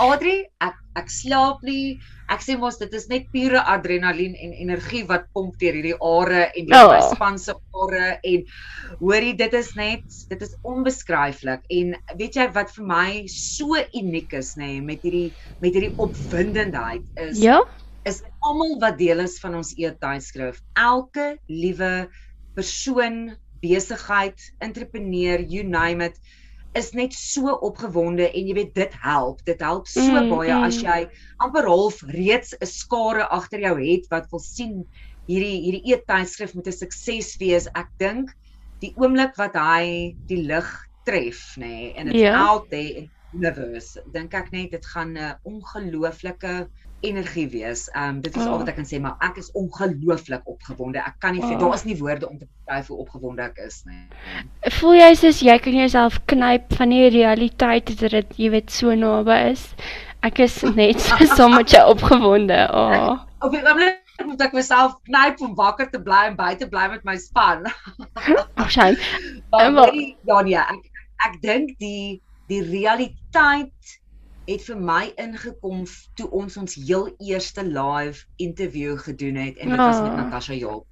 Adri, 0.00 0.44
ek 0.58 0.74
ek 0.96 1.10
slaap 1.10 1.62
nie 1.62 2.00
ek 2.32 2.42
sê 2.44 2.56
mos 2.60 2.78
dit 2.80 2.92
is 2.96 3.06
net 3.10 3.26
pure 3.34 3.60
adrenalien 3.74 4.34
en 4.40 4.54
energie 4.64 5.02
wat 5.08 5.26
pomp 5.36 5.56
deur 5.60 5.76
hierdie 5.76 5.96
are 5.98 6.46
en 6.46 6.68
die 6.70 6.76
oh. 6.78 6.94
span 7.12 7.38
se 7.40 7.54
are 7.84 8.18
en 8.24 8.44
hoorie 9.02 9.34
dit 9.38 9.56
is 9.58 9.72
net 9.76 10.18
dit 10.30 10.44
is 10.46 10.54
onbeskryflik. 10.64 11.64
En 11.78 11.94
weet 12.18 12.38
jy 12.40 12.48
wat 12.56 12.72
vir 12.76 12.88
my 12.88 13.08
so 13.30 13.78
uniek 14.00 14.32
is 14.40 14.54
nê 14.60 14.74
nee, 14.74 14.84
met 14.92 15.04
hierdie 15.04 15.30
met 15.62 15.76
hierdie 15.76 15.94
opwindendheid 16.00 17.04
is 17.28 17.42
ja. 17.42 17.60
is 18.08 18.22
almal 18.44 18.78
wat 18.82 18.98
deel 19.00 19.24
is 19.24 19.36
van 19.42 19.58
ons 19.60 19.74
e-tydskrif 19.76 20.62
elke 20.80 21.34
liewe 21.50 21.92
persoon 22.56 23.34
besigheid 23.64 24.40
entrepreneur 24.64 25.40
you 25.40 25.64
name 25.64 26.04
it 26.04 26.18
is 26.74 26.92
net 26.92 27.14
so 27.14 27.54
opgewonde 27.66 28.26
en 28.30 28.46
jy 28.48 28.54
weet 28.54 28.74
dit 28.74 28.94
help. 29.04 29.42
Dit 29.46 29.62
help 29.62 29.88
so 29.90 30.02
mm, 30.02 30.30
baie 30.32 30.52
mm. 30.52 30.68
as 30.68 30.80
jy 30.82 31.00
amper 31.44 31.68
half 31.70 32.02
reeds 32.10 32.54
'n 32.60 32.66
skare 32.66 33.28
agter 33.30 33.60
jou 33.62 33.74
het 33.80 34.08
wat 34.10 34.30
wil 34.32 34.42
sien 34.42 34.84
hierdie 35.28 35.60
hierdie 35.64 35.94
e-tydskrif 35.94 36.54
moet 36.54 36.68
'n 36.68 36.78
sukses 36.80 37.36
wees. 37.40 37.68
Ek 37.74 37.90
dink 37.98 38.34
die 38.82 38.92
oomblik 39.00 39.36
wat 39.40 39.54
hy 39.56 40.14
die 40.28 40.42
lig 40.44 40.70
tref, 41.04 41.54
nê, 41.60 41.68
nee, 41.68 41.92
en 41.94 42.08
it's 42.08 42.18
yeah. 42.18 42.34
Ja. 42.34 42.46
out 42.48 42.70
there 42.70 43.04
in 43.04 43.10
universe, 43.34 44.00
dink 44.12 44.34
ek 44.34 44.50
net 44.52 44.72
dit 44.72 44.86
gaan 44.86 45.16
'n 45.16 45.36
ongelooflike 45.44 46.68
energie 47.00 47.48
wees. 47.50 47.90
Um, 47.96 48.20
dit 48.20 48.36
is 48.36 48.42
oh. 48.42 48.52
al 48.52 48.62
wat 48.62 48.70
ek 48.72 48.78
kan 48.80 48.86
sê, 48.88 49.00
maar 49.02 49.16
ek 49.24 49.40
is 49.42 49.50
ongelooflik 49.58 50.46
opgewonde. 50.48 51.02
Ek 51.02 51.18
kan 51.22 51.36
nie 51.36 51.42
oh. 51.44 51.58
daar 51.60 51.74
is 51.76 51.84
nie 51.88 51.96
woorde 51.98 52.28
om 52.28 52.38
te 52.38 52.46
beskryf 52.46 52.88
hoe 52.92 53.00
opgewonde 53.04 53.44
ek 53.44 53.60
is 53.66 53.82
nie. 53.88 54.00
Voel 54.78 54.98
jy 55.00 55.10
soos 55.20 55.42
jy 55.44 55.58
kan 55.64 55.76
jouself 55.78 56.20
knyp 56.30 56.72
van 56.78 56.94
die 56.94 57.10
realiteit 57.14 57.92
dat 58.00 58.16
dit 58.16 58.38
jy 58.40 58.52
weet 58.54 58.72
so 58.72 58.94
naby 58.98 59.40
is? 59.50 59.66
Ek 60.24 60.40
is 60.40 60.56
net 60.76 61.02
so 61.04 61.28
sommer 61.38 61.66
opgewonde. 61.84 62.62
Oh. 62.72 63.20
Op 63.44 63.52
die 63.52 63.60
oomblik 63.60 64.00
moet 64.24 64.40
ek 64.46 64.54
myself 64.56 64.96
knyp 65.08 65.42
om 65.44 65.56
wakker 65.58 65.90
te 65.90 66.00
bly 66.00 66.28
en 66.30 66.38
buite 66.38 66.68
bly 66.70 66.86
met 66.92 67.04
my 67.04 67.16
span. 67.20 67.66
Ag, 68.54 68.70
skyn. 68.70 68.96
Ja, 69.52 70.40
nee, 70.40 70.56
ek 70.56 70.90
ek 71.24 71.40
dink 71.42 71.76
die 71.82 72.20
die 72.52 72.60
realiteit 72.64 73.98
het 74.46 74.62
vir 74.62 74.76
my 74.76 75.12
ingekom 75.16 75.84
toe 76.14 76.30
ons 76.30 76.56
ons 76.56 76.74
heel 76.74 77.08
eerste 77.18 77.64
live 77.64 78.24
interview 78.36 78.98
gedoen 78.98 79.34
het 79.36 79.56
en 79.58 79.68
dit 79.68 79.78
was 79.78 80.00
met 80.00 80.10
Ah. 80.10 80.16
Natasha 80.16 80.54
Job. 80.54 80.84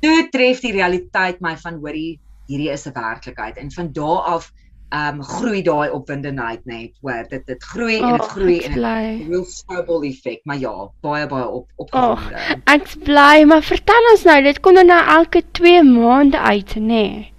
Toe 0.00 0.28
tref 0.30 0.60
die 0.60 0.72
realiteit 0.72 1.40
my 1.40 1.56
van 1.56 1.74
hoorie 1.82 2.20
hierdie 2.46 2.70
is 2.70 2.86
'n 2.86 2.92
werklikheid 2.94 3.56
en 3.56 3.70
van 3.72 3.92
daardie 3.92 4.32
af 4.34 4.52
ehm 4.90 5.14
um, 5.14 5.22
groei 5.22 5.62
daai 5.62 5.90
opwindendheid 5.90 6.64
net 6.64 6.90
hoor 7.02 7.24
dit 7.28 7.46
dit 7.46 7.62
groei 7.62 7.98
en 8.00 8.12
dit 8.12 8.20
Oh, 8.20 8.28
groei 8.28 8.58
en 8.64 8.72
dit 8.72 9.28
real 9.28 9.44
snowball 9.44 10.06
effek 10.08 10.40
maar 10.44 10.56
ja 10.58 10.88
baie 11.02 11.26
baie 11.26 11.46
op 11.48 11.66
Oh, 11.76 11.84
opgewonde. 11.84 12.62
ek's 12.64 12.94
bly, 12.96 13.44
maar 13.44 13.62
vertel 13.62 14.10
ons 14.12 14.24
nou, 14.24 14.42
dit 14.42 14.60
kom 14.60 14.74
dan 14.74 14.86
nou 14.86 15.02
elke 15.18 15.42
2 15.52 15.82
maande 15.82 16.38
uit, 16.38 16.74
nê? 16.76 16.80
Nee. 16.80 17.32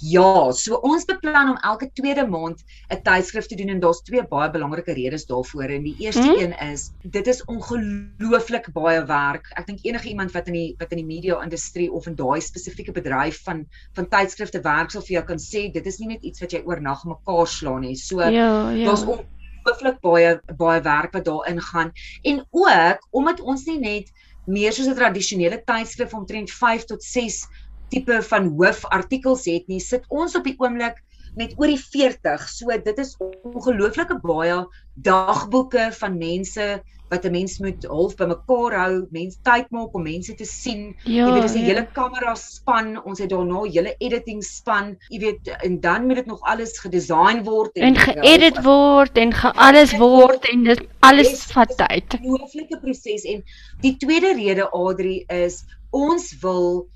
Ja, 0.00 0.50
so 0.52 0.74
ons 0.82 1.04
beplan 1.04 1.50
om 1.50 1.58
elke 1.62 1.90
tweede 1.92 2.26
maand 2.26 2.62
'n 2.90 3.02
tydskrif 3.02 3.46
te 3.46 3.54
doen 3.56 3.68
en 3.68 3.80
daar's 3.80 4.02
twee 4.02 4.22
baie 4.26 4.50
belangrike 4.50 4.92
redes 4.92 5.26
daarvoor. 5.26 5.64
En 5.70 5.82
die 5.82 5.96
eerste 5.98 6.22
Mhm. 6.22 6.40
een 6.40 6.72
is 6.72 6.90
dit 7.02 7.26
is 7.26 7.44
ongelooflik 7.44 8.72
baie 8.72 9.04
werk. 9.06 9.46
Ek 9.56 9.66
dink 9.66 9.78
enige 9.82 10.08
iemand 10.08 10.32
wat 10.32 10.46
in 10.46 10.52
die 10.52 10.74
wat 10.78 10.90
in 10.92 10.98
die 10.98 11.06
media 11.06 11.42
industrie 11.42 11.90
of 11.92 12.06
in 12.06 12.14
daai 12.14 12.40
spesifieke 12.40 12.92
bedryf 12.92 13.42
van 13.44 13.66
van 13.94 14.08
tydskrifte 14.08 14.60
werk 14.62 14.90
sal 14.90 15.02
vir 15.02 15.14
jou 15.18 15.24
kan 15.24 15.38
sê 15.38 15.72
dit 15.72 15.86
is 15.86 15.98
nie 15.98 16.08
net 16.08 16.22
iets 16.22 16.40
wat 16.40 16.52
jy 16.52 16.62
oornag 16.64 17.04
mekaar 17.04 17.46
slaan 17.46 17.80
nie. 17.80 17.94
So 17.96 18.20
Ja, 18.20 18.70
ja. 18.70 18.84
daar's 18.84 19.04
ongelooflik 19.04 20.00
baie 20.00 20.40
baie 20.56 20.80
werk 20.82 21.12
wat 21.12 21.24
daarin 21.24 21.60
gaan 21.60 21.92
en 22.22 22.44
ook 22.50 22.98
omdat 23.10 23.40
ons 23.40 23.64
nie 23.66 23.78
net 23.78 24.10
meer 24.46 24.72
soos 24.72 24.86
'n 24.86 24.94
tradisionele 24.94 25.62
tydskrif 25.64 26.12
omtrent 26.14 26.50
5 26.50 26.84
tot 26.84 27.02
6 27.02 27.46
tipe 27.90 28.22
van 28.22 28.48
hoofartikels 28.58 29.44
het 29.50 29.68
nie, 29.68 29.80
sit 29.80 30.04
ons 30.08 30.36
op 30.36 30.44
die 30.44 30.56
oomblik 30.58 31.02
met 31.36 31.54
oor 31.58 31.70
die 31.70 31.80
40. 31.80 32.48
So 32.48 32.74
dit 32.88 32.98
is 32.98 33.16
ongelooflike 33.20 34.20
baie 34.22 34.64
dagboeke 34.94 35.90
van 35.98 36.18
mense 36.18 36.82
wat 37.10 37.24
'n 37.24 37.30
mens 37.30 37.58
moet 37.58 37.84
half 37.84 38.16
bymekaar 38.16 38.74
hou, 38.74 38.94
mense 39.10 39.38
tyd 39.42 39.70
maak 39.70 39.94
om 39.94 40.02
mense 40.02 40.34
te 40.34 40.44
sien. 40.44 40.96
ja, 41.04 41.26
jy 41.26 41.32
weet 41.32 41.42
dis 41.42 41.54
'n 41.54 41.58
ja. 41.58 41.64
hele 41.64 41.86
kamera 41.92 42.34
span, 42.34 43.04
ons 43.04 43.18
het 43.18 43.30
daarna 43.30 43.60
'n 43.62 43.70
hele 43.70 43.94
editing 43.98 44.42
span. 44.42 44.96
Jy 45.08 45.18
weet 45.20 45.48
en 45.62 45.80
dan 45.80 46.06
moet 46.06 46.16
dit 46.16 46.26
nog 46.26 46.40
alles 46.40 46.78
gedesign 46.78 47.42
word 47.44 47.76
en 47.76 47.96
geëdit 47.96 48.62
word 48.62 49.18
en 49.18 49.32
ge 49.32 49.52
alles 49.52 49.96
word 49.96 50.48
en 50.48 50.64
dit 50.64 50.82
alles 51.00 51.44
vat 51.52 51.76
tyd. 51.76 52.18
ongelooflike 52.22 52.80
proses 52.80 53.24
en 53.24 53.44
die 53.80 53.96
tweede 53.96 54.34
rede 54.34 54.70
Adri 54.70 55.24
is 55.28 55.64
ons 55.90 56.34
wil 56.40 56.88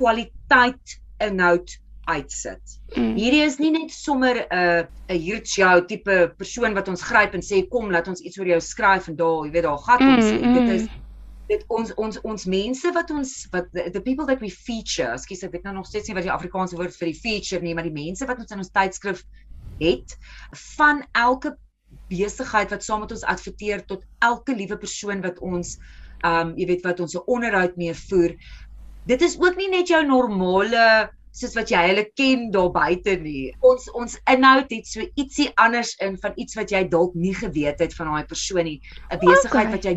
kwaliteit 0.00 0.98
inhoud 1.20 1.76
uitsit. 2.10 2.78
Mm. 2.96 3.12
Hierdie 3.18 3.42
is 3.44 3.58
nie 3.60 3.70
net 3.74 3.92
sommer 3.94 4.34
'n 4.34 4.46
uh, 4.50 4.82
'n 5.12 5.20
here's 5.20 5.54
jou 5.54 5.86
tipe 5.86 6.32
persoon 6.38 6.74
wat 6.74 6.88
ons 6.88 7.02
gryp 7.02 7.34
en 7.34 7.44
sê 7.44 7.62
kom 7.68 7.90
laat 7.90 8.08
ons 8.08 8.20
iets 8.20 8.38
oor 8.38 8.46
jou 8.46 8.60
skryf 8.60 9.08
en 9.08 9.16
daar, 9.16 9.44
jy 9.46 9.52
weet 9.52 9.68
daar 9.68 9.78
gat 9.78 10.00
ons. 10.00 10.24
Mm, 10.24 10.42
Mm, 10.42 10.54
dit 10.54 10.74
is 10.74 10.88
dit 11.50 11.64
ons 11.68 11.94
ons 11.98 12.20
ons 12.30 12.44
mense 12.46 12.92
wat 12.94 13.10
ons 13.10 13.30
wat 13.52 13.70
the, 13.74 13.90
the 13.90 14.02
people 14.02 14.26
that 14.26 14.40
we 14.40 14.50
feature, 14.50 15.10
ekskuus 15.14 15.42
ek 15.46 15.52
weet 15.52 15.66
nou 15.66 15.74
nog 15.80 15.86
steeds 15.86 16.08
nie 16.08 16.16
wat 16.18 16.26
die 16.26 16.34
Afrikaanse 16.34 16.78
woord 16.78 16.94
vir 16.96 17.10
die 17.10 17.20
feature 17.20 17.62
nie, 17.62 17.74
maar 17.74 17.88
die 17.88 17.94
mense 17.94 18.26
wat 18.26 18.38
ons 18.42 18.54
in 18.54 18.62
ons 18.62 18.74
tydskrif 18.74 19.24
het 19.80 20.14
van 20.76 21.02
elke 21.18 21.56
besigheid 22.10 22.70
wat 22.70 22.86
saam 22.86 23.02
met 23.02 23.12
ons 23.14 23.26
adverteer 23.26 23.82
tot 23.86 24.04
elke 24.22 24.54
liewe 24.54 24.78
persoon 24.78 25.22
wat 25.26 25.40
ons 25.42 25.78
um 26.26 26.54
jy 26.58 26.66
weet 26.68 26.84
wat 26.86 27.00
ons 27.00 27.16
'n 27.16 27.26
onderhoud 27.26 27.76
mee 27.76 27.94
voer. 27.94 28.36
Dit 29.06 29.22
is 29.22 29.38
ook 29.40 29.56
nie 29.56 29.70
net 29.70 29.88
jou 29.88 30.02
normale 30.06 31.10
soos 31.32 31.54
wat 31.54 31.70
jy 31.70 31.80
hulle 31.86 32.04
ken 32.18 32.48
daar 32.54 32.70
buite 32.74 33.14
nie. 33.22 33.50
Ons 33.66 33.86
ons 33.96 34.16
inhoud 34.30 34.72
het 34.74 34.88
so 34.88 35.04
ietsie 35.18 35.48
anders 35.62 35.94
in 36.02 36.18
van 36.20 36.34
iets 36.36 36.58
wat 36.58 36.72
jy 36.74 36.82
dalk 36.90 37.14
nie 37.14 37.34
geweet 37.34 37.80
het 37.80 37.94
van 37.94 38.10
daai 38.10 38.26
persoon 38.26 38.66
nie. 38.66 38.80
'n 39.10 39.18
Besigheid 39.22 39.70
Okay. 39.70 39.72
wat 39.76 39.84
jy 39.84 39.94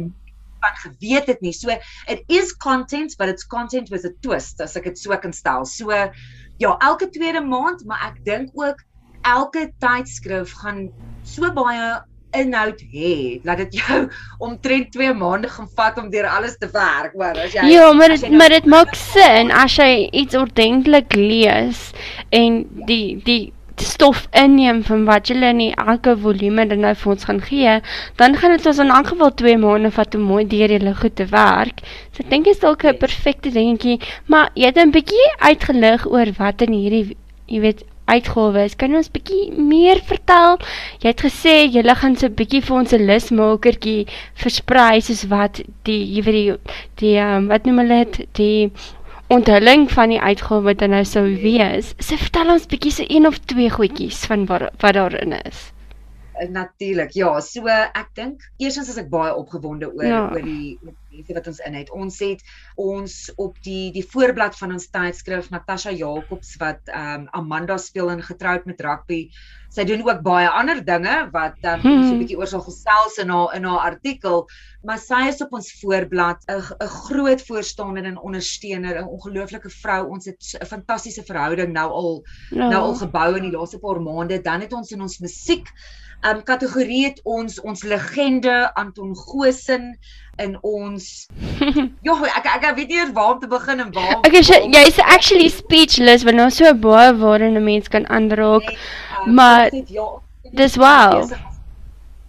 van 0.64 0.78
geweet 0.86 1.28
het 1.28 1.42
nie. 1.42 1.54
So 1.54 1.70
it 2.08 2.24
is 2.28 2.54
content 2.54 3.16
but 3.18 3.30
it's 3.30 3.44
content 3.44 3.90
with 3.90 4.06
a 4.06 4.14
twist 4.22 4.62
as 4.62 4.78
ek 4.78 4.84
dit 4.84 4.98
so 4.98 5.18
kan 5.18 5.34
stel. 5.34 5.66
So 5.66 5.92
ja, 5.92 6.78
elke 6.80 7.10
tweede 7.10 7.42
maand, 7.42 7.86
maar 7.86 8.14
ek 8.14 8.24
dink 8.26 8.50
ook 8.54 8.80
elke 9.24 9.72
tydskrif 9.80 10.54
gaan 10.62 10.92
so 11.24 11.50
baie 11.52 12.04
inhoud 12.34 12.80
hê 12.94 13.40
dat 13.44 13.58
dit 13.58 13.74
jou 13.82 14.10
omtrent 14.48 14.92
2 14.92 15.14
maande 15.14 15.50
gaan 15.50 15.68
vat 15.76 15.98
om 15.98 16.10
deur 16.10 16.28
alles 16.28 16.58
te 16.58 16.70
werk, 16.74 17.14
hoor, 17.14 17.38
as 17.46 17.54
jy 17.54 17.66
Ja, 17.72 17.92
maar 17.94 18.10
dit 18.10 18.22
nou- 18.22 18.38
maar 18.38 18.50
dit 18.50 18.66
maak 18.66 18.96
sin 18.96 19.52
as 19.52 19.76
jy 19.78 20.10
iets 20.12 20.36
ordentlik 20.36 21.14
lees 21.16 21.92
en 22.32 22.64
die 22.88 23.22
die 23.26 23.54
stof 23.84 24.28
inneem 24.38 24.84
van 24.86 25.06
wat 25.06 25.28
julle 25.28 25.50
in 25.50 25.74
elke 25.74 26.14
volume 26.18 26.68
dan 26.70 26.80
nou 26.86 26.94
vir 26.96 27.12
ons 27.12 27.24
gaan 27.26 27.42
gee, 27.42 27.82
dan 28.22 28.36
gaan 28.38 28.52
dit 28.56 28.66
ons 28.70 28.78
in 28.80 28.92
elk 28.94 29.08
geval 29.08 29.32
2 29.34 29.58
maande 29.58 29.92
vat 29.92 30.16
om 30.16 30.22
mooi 30.22 30.44
deur 30.48 30.70
julle 30.70 30.94
goed 30.96 31.16
te 31.16 31.26
werk. 31.26 31.82
So 32.14 32.24
ek 32.24 32.30
dink 32.30 32.48
is 32.48 32.60
dalk 32.60 32.84
'n 32.86 32.98
perfekte 32.98 33.50
dingetjie, 33.52 34.00
maar 34.28 34.52
jy 34.56 34.66
het 34.66 34.78
'n 34.78 34.92
bietjie 34.92 35.28
uitgelig 35.40 36.06
oor 36.06 36.28
wat 36.38 36.62
in 36.62 36.74
hierdie 36.74 37.18
jy 37.48 37.60
weet 37.60 37.84
uitgawe 38.06 38.64
is. 38.66 38.76
Kan 38.76 38.92
jy 38.92 38.98
ons 38.98 39.12
bietjie 39.14 39.52
meer 39.58 40.02
vertel? 40.08 40.58
Jy 41.04 41.08
het 41.14 41.22
gesê 41.26 41.56
jy 41.68 41.84
gaan 41.96 42.16
so 42.16 42.28
'n 42.28 42.36
bietjie 42.36 42.62
vir 42.62 42.76
ons 42.78 42.94
'n 42.94 43.06
lusmakertjie 43.08 44.08
versprei 44.36 45.02
soos 45.02 45.24
wat 45.30 45.62
die 45.84 46.02
jy 46.16 46.22
weet 46.24 46.34
die 46.34 46.58
die 47.02 47.18
um, 47.20 47.48
wat 47.48 47.66
noem 47.66 47.80
hulle 47.80 48.06
dit 48.06 48.28
die 48.34 48.72
onthulling 49.30 49.90
van 49.92 50.10
die 50.10 50.20
uitgawe 50.22 50.76
dan 50.76 50.90
nou 50.90 51.04
sou 51.06 51.24
wees. 51.26 51.94
So 52.00 52.18
vertel 52.18 52.52
ons 52.54 52.68
bietjie 52.68 52.92
so 52.92 53.04
een 53.08 53.28
of 53.28 53.40
twee 53.46 53.70
goedjies 53.70 54.26
van 54.26 54.46
wat 54.46 54.70
wat 54.82 54.94
daarin 54.94 55.34
is. 55.46 55.72
Natuurlik. 56.50 57.14
Ja, 57.14 57.40
so 57.40 57.68
ek 57.68 58.10
dink 58.16 58.42
eerstens 58.58 58.90
is 58.90 58.98
ek 58.98 59.10
baie 59.10 59.34
opgewonde 59.36 59.92
oor 59.94 60.06
Ja. 60.06 60.30
oor 60.34 60.42
die 60.42 60.78
mense 61.14 61.34
wat 61.38 61.48
ons 61.52 61.60
in 61.68 61.76
het. 61.78 61.92
Ons 61.94 62.20
het 62.24 62.42
ons 62.82 63.16
op 63.42 63.58
die 63.66 63.92
die 63.96 64.06
voorblad 64.14 64.56
van 64.60 64.74
ons 64.76 64.88
tydskrif 64.94 65.50
Natasha 65.54 65.92
Jacobs 65.94 66.56
wat 66.62 66.82
ehm 66.90 67.24
um, 67.24 67.28
Amanda 67.32 67.78
speel 67.78 68.10
in 68.14 68.24
getroud 68.24 68.66
met 68.66 68.82
rugby. 68.82 69.28
Sy 69.74 69.84
doen 69.90 70.04
ook 70.06 70.22
baie 70.26 70.50
ander 70.50 70.84
dinge 70.86 71.16
wat 71.34 71.58
ehm 71.62 71.80
um, 71.80 71.82
Hmm. 71.94 72.04
so 72.08 72.14
'n 72.16 72.20
bietjie 72.20 72.38
oor 72.38 72.48
sal 72.48 72.62
gesels 72.66 73.18
in 73.22 73.30
haar 73.30 73.56
in 73.56 73.64
haar 73.66 73.92
artikel, 73.92 74.48
maar 74.84 74.98
sy 75.00 75.28
is 75.28 75.42
op 75.42 75.54
ons 75.54 75.72
voorblad 75.82 76.44
'n 76.50 76.62
'n 76.82 76.88
groot 76.88 77.42
voorstander 77.42 78.04
en 78.06 78.18
ondersteuner, 78.18 79.02
'n 79.02 79.08
ongelooflike 79.08 79.70
vrou. 79.70 80.10
Ons 80.10 80.26
het 80.26 80.42
'n 80.62 80.66
fantastiese 80.66 81.24
verhouding 81.24 81.74
nou 81.74 81.90
al 81.92 82.24
Ja. 82.52 82.70
nou 82.70 82.82
al 82.82 82.96
gebou 82.96 83.36
in 83.38 83.44
die 83.44 83.58
laaste 83.58 83.80
paar 83.80 84.02
maande. 84.02 84.42
Dan 84.42 84.62
het 84.62 84.74
ons 84.74 84.92
in 84.92 85.02
ons 85.02 85.20
musiek 85.20 85.68
um 86.26 86.44
kategorie 86.44 87.04
het 87.06 87.20
ons 87.24 87.60
ons 87.62 87.84
legende 87.84 88.74
Anton 88.76 89.16
Goosen 89.16 89.98
in 90.40 90.58
ons 90.62 91.28
ja 92.08 92.14
ek 92.38 92.46
ek, 92.56 92.76
weet 92.76 92.90
nie 92.90 93.06
waar 93.14 93.34
om 93.36 93.40
te 93.40 93.48
begin 93.48 93.80
en 93.80 93.92
waar 93.94 94.18
Okay, 94.26 94.42
so 94.42 94.54
waar 94.54 94.64
om- 94.66 94.74
jy's 94.74 94.98
actually 95.00 95.50
speechless 95.50 96.24
want 96.24 96.40
ons 96.42 96.56
so 96.58 96.74
baie 96.74 97.14
waarin 97.14 97.58
'n 97.58 97.64
mens 97.64 97.88
kan 97.88 98.06
aanraak. 98.10 98.66
Nee, 98.66 98.78
um, 99.28 99.34
maar 99.34 99.70
het, 99.70 99.90
ja, 99.90 100.08
dis 100.52 100.76
wow. 100.76 101.20
besig- 101.22 101.52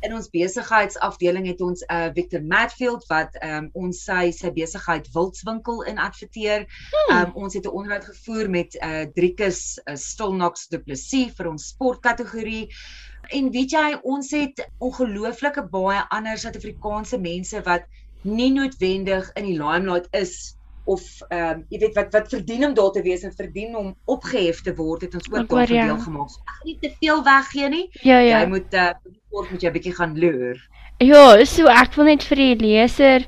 In 0.04 0.12
ons 0.14 0.28
besigheidsafdeling 0.28 1.46
het 1.46 1.60
ons 1.64 1.80
uh 1.88 2.10
Victor 2.14 2.42
Matfield 2.42 3.06
wat 3.08 3.38
um 3.42 3.70
ons 3.72 4.02
sy 4.04 4.30
sy 4.36 4.50
besigheid 4.52 5.08
Wildswinkel 5.14 5.80
in 5.88 5.98
adverteer. 5.98 6.66
Hmm. 6.92 7.16
Um 7.16 7.32
ons 7.44 7.54
het 7.54 7.64
'n 7.64 7.72
onderhoud 7.72 8.04
gevoer 8.04 8.50
met 8.50 8.74
uh 8.84 9.06
Driekus 9.14 9.80
uh, 9.88 9.96
Stilnox 9.96 10.68
Du 10.68 10.78
Plessis 10.78 11.32
vir 11.36 11.48
ons 11.48 11.68
sportkategorie. 11.72 12.68
En 13.28 13.50
weet 13.50 13.70
jy, 13.70 13.96
ons 14.02 14.30
het 14.30 14.68
ongelooflike 14.78 15.68
baie 15.70 16.02
ander 16.08 16.38
Suid-Afrikaanse 16.38 17.18
mense 17.18 17.62
wat 17.62 17.82
nie 18.22 18.50
noodwendig 18.52 19.30
in 19.36 19.44
die 19.44 19.58
limelight 19.58 20.08
is 20.12 20.56
of 20.84 21.00
ehm 21.30 21.50
um, 21.50 21.64
jy 21.72 21.78
weet 21.80 21.94
wat 21.96 22.12
wat 22.12 22.28
verdien 22.28 22.64
om 22.66 22.74
daar 22.74 22.90
te 22.92 23.02
wees 23.02 23.22
en 23.24 23.32
verdien 23.32 23.76
om 23.76 23.94
opgehef 24.04 24.60
te 24.62 24.74
word 24.76 25.00
het 25.06 25.14
ons 25.14 25.30
ook 25.32 25.48
daarvan 25.48 25.76
jou. 25.76 25.86
deel 25.86 25.98
gemaak. 26.04 26.28
So, 26.30 26.40
Ek 26.44 26.64
nie 26.64 26.78
te 26.80 26.90
veel 27.00 27.22
weggee 27.24 27.68
nie. 27.68 27.88
Ja, 28.02 28.18
Jy 28.20 28.28
ja. 28.28 28.46
moet 28.46 28.74
uh 28.74 28.90
kort 29.30 29.50
moet 29.50 29.62
jy 29.62 29.68
'n 29.68 29.72
bietjie 29.72 29.94
gaan 29.94 30.18
loer. 30.18 30.60
Ja, 30.98 31.44
so 31.44 31.66
ek 31.66 31.94
wil 31.96 32.04
net 32.04 32.22
vir 32.22 32.36
die 32.36 32.56
leser 32.56 33.26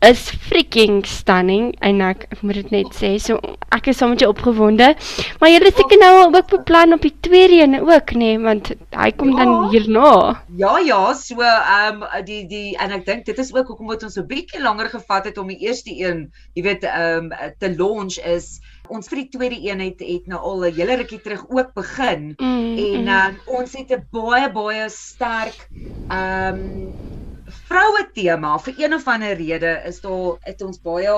is 0.02 0.22
freaking 0.48 1.04
stunning 1.06 1.70
en 1.86 2.00
ek, 2.02 2.26
ek 2.34 2.40
moet 2.42 2.58
dit 2.58 2.72
net 2.74 2.96
sê. 2.98 3.12
So 3.22 3.38
ek 3.72 3.88
is 3.92 4.00
sommer 4.00 4.18
opgewonde. 4.26 4.92
Maar 5.40 5.54
het 5.54 5.78
seker 5.78 6.00
nou 6.00 6.12
ook 6.24 6.50
beplan 6.50 6.96
op 6.96 7.06
die 7.06 7.14
tweede 7.24 7.62
een 7.62 7.78
ook, 7.80 8.14
nê, 8.18 8.32
nee, 8.34 8.40
want 8.42 8.72
hy 8.98 9.10
kom 9.16 9.32
ja. 9.36 9.44
dan 9.44 9.70
hierna. 9.70 10.10
Ja, 10.58 10.74
ja, 10.82 11.00
so 11.14 11.40
ehm 11.40 12.02
um, 12.02 12.24
die 12.26 12.42
die 12.50 12.76
en 12.82 12.94
ek 12.98 13.06
dink 13.06 13.24
dit 13.30 13.38
is 13.38 13.54
ook 13.54 13.70
hoekom 13.72 13.92
wat 13.92 14.02
ons 14.02 14.18
so 14.18 14.22
'n 14.22 14.30
bietjie 14.30 14.62
langer 14.62 14.90
gevat 14.90 15.30
het 15.30 15.38
om 15.38 15.48
die 15.48 15.62
eerste 15.68 15.94
een, 15.94 16.30
jy 16.54 16.62
weet, 16.62 16.84
ehm 16.84 17.30
um, 17.30 17.54
te 17.58 17.70
launch 17.78 18.18
is 18.18 18.58
ons 18.92 19.08
vir 19.08 19.22
die 19.22 19.30
tweede 19.32 19.58
een 19.62 19.80
het 19.80 20.02
het 20.04 20.26
nou 20.26 20.40
al 20.40 20.66
'n 20.66 20.74
hele 20.74 20.96
rukkie 21.00 21.20
terug 21.20 21.46
ook 21.48 21.72
begin 21.74 22.34
mm, 22.36 22.76
en 22.76 23.04
mm. 23.04 23.08
Um, 23.08 23.38
ons 23.46 23.72
het 23.72 23.90
'n 23.90 24.06
baie 24.10 24.50
baie 24.52 24.88
sterk 24.90 25.68
ehm 26.08 26.58
um, 26.58 27.11
vroue 27.68 28.04
tema 28.14 28.56
vir 28.66 28.74
een 28.84 28.94
of 28.94 29.08
ander 29.08 29.36
rede 29.36 29.72
is 29.88 30.00
daar 30.00 30.38
het 30.48 30.62
ons 30.62 30.80
baie 30.80 31.14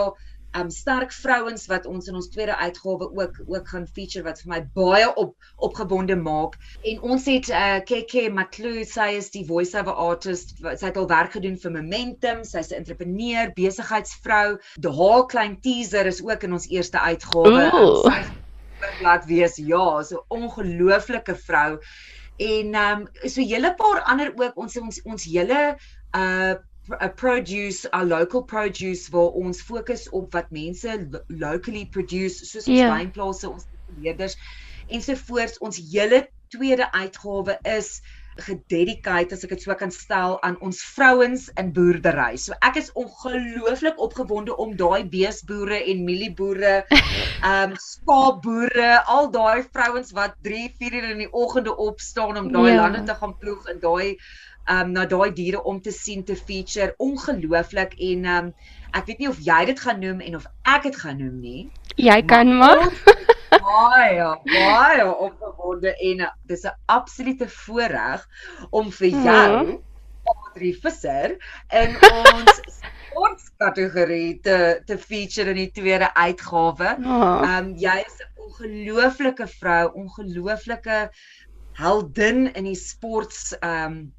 um 0.55 0.71
sterk 0.71 1.13
vrouens 1.13 1.67
wat 1.67 1.87
ons 1.91 2.09
in 2.09 2.15
ons 2.19 2.29
tweede 2.31 2.55
uitgawe 2.57 3.09
ook 3.11 3.41
ook 3.47 3.69
gaan 3.69 3.87
feature 3.97 4.23
wat 4.27 4.41
vir 4.43 4.51
my 4.53 4.61
baie 4.77 5.09
op 5.19 5.35
opgebonde 5.67 6.17
maak. 6.17 6.55
En 6.87 7.01
ons 7.11 7.27
het 7.27 7.51
uh 7.51 7.81
KK 7.89 8.29
Maclou 8.35 8.85
sy 8.89 9.09
is 9.19 9.33
die 9.35 9.45
voice 9.49 9.75
over 9.79 9.99
artist 10.07 10.55
sy 10.63 10.87
het 10.87 11.01
al 11.01 11.11
werk 11.11 11.35
gedoen 11.35 11.59
vir 11.59 11.75
Momentum 11.79 12.45
sy's 12.47 12.71
'n 12.71 12.79
entrepreneur 12.83 13.51
besigheidsvrou. 13.59 14.59
Die 14.79 14.95
haar 15.01 15.27
klein 15.27 15.61
teaser 15.61 16.07
is 16.07 16.23
ook 16.23 16.47
in 16.47 16.53
ons 16.53 16.71
eerste 16.71 17.01
uitgawe. 17.01 17.71
Laat 19.03 19.27
wees. 19.27 19.57
Ja 19.57 20.03
so 20.03 20.25
ongelooflike 20.29 21.35
vrou 21.35 21.81
en 22.37 22.75
um 22.75 23.09
so 23.25 23.41
hele 23.41 23.75
paar 23.75 24.03
ander 24.03 24.33
ook 24.37 24.57
ons 24.57 24.77
ons 24.77 25.03
ons 25.03 25.25
hele 25.25 25.77
uh 26.15 26.55
'n 27.01 27.15
produce 27.17 27.91
our 27.93 28.05
local 28.05 28.43
produce 28.43 29.09
waar 29.11 29.33
ons 29.41 29.63
fokus 29.63 30.09
op 30.11 30.33
wat 30.33 30.51
mense 30.51 31.09
locally 31.29 31.87
produce 31.87 32.45
soos 32.45 32.67
ons 32.67 32.77
yeah. 32.77 32.89
Ja. 32.89 32.97
wynplase 32.97 33.49
ons 33.51 33.65
leerders 34.01 34.37
ensovoorts 34.87 35.59
ons 35.59 35.81
hele 35.93 36.29
tweede 36.49 36.93
uitgawe 36.93 37.59
is 37.63 38.03
gededicate 38.37 39.35
as 39.35 39.45
ek 39.47 39.55
dit 39.55 39.65
so 39.65 39.75
kan 39.79 39.93
stel 39.95 40.39
aan 40.47 40.57
ons 40.65 40.81
vrouens 40.95 41.47
in 41.61 41.73
boerdery. 41.77 42.37
So 42.41 42.57
ek 42.67 42.79
is 42.81 42.91
ongelooflik 42.99 44.01
opgewonde 44.03 44.57
om 44.57 44.75
daai 44.79 45.05
beesboere 45.11 45.83
en 45.83 46.05
mielieboere, 46.09 46.75
ehm 46.91 47.75
um, 47.75 47.77
skaapboere, 47.81 48.91
al 49.17 49.31
daai 49.35 49.67
vrouens 49.71 50.15
wat 50.17 50.35
3, 50.47 50.65
4 50.81 50.99
uur 51.01 51.13
in 51.13 51.23
die 51.27 51.33
oggende 51.33 51.77
opstaan 51.77 52.41
om 52.41 52.51
daai 52.53 52.73
yeah. 52.73 52.75
Ja. 52.75 52.83
lande 52.83 53.05
te 53.07 53.19
gaan 53.21 53.39
ploeg 53.39 53.71
en 53.71 53.81
daai 53.83 54.19
um 54.71 54.93
na 54.97 55.05
daai 55.05 55.31
diere 55.37 55.61
om 55.63 55.81
te 55.81 55.93
sien 55.93 56.25
te 56.25 56.37
feature 56.37 56.95
ongelooflik 57.07 57.99
en 58.01 58.29
um 58.37 58.47
ek 58.97 59.11
weet 59.11 59.19
nie 59.21 59.29
of 59.29 59.41
jy 59.45 59.59
dit 59.69 59.81
gaan 59.81 60.01
noem 60.01 60.23
en 60.25 60.37
of 60.39 60.47
ek 60.77 60.87
dit 60.89 60.97
gaan 61.03 61.19
noem 61.21 61.41
nie. 61.43 61.63
Jy 61.97 62.23
kan 62.27 62.51
maar. 62.59 62.89
Baie 63.51 64.27
baie 64.45 65.05
opgewonde 65.07 65.95
en 65.95 66.21
uh, 66.27 66.31
dis 66.51 66.65
'n 66.67 66.75
absolute 66.87 67.49
voorreg 67.49 68.27
om 68.71 68.91
vir 68.93 69.11
hmm. 69.11 69.25
jou 69.25 69.83
Audrey 70.25 70.73
Visser 70.83 71.37
in 71.71 71.95
ons 72.11 72.61
sportkategorie 72.79 74.41
te 74.43 74.83
te 74.87 74.99
feature 74.99 75.51
in 75.51 75.63
die 75.63 75.71
tweede 75.71 76.11
uitgawe. 76.15 76.97
Um 77.47 77.75
jy 77.79 77.97
is 78.03 78.19
'n 78.19 78.45
ongelooflike 78.49 79.47
vrou, 79.47 79.93
ongelooflike 79.95 81.11
heldin 81.79 82.53
in 82.55 82.65
die 82.65 82.79
sports 82.79 83.55
um 83.63 84.13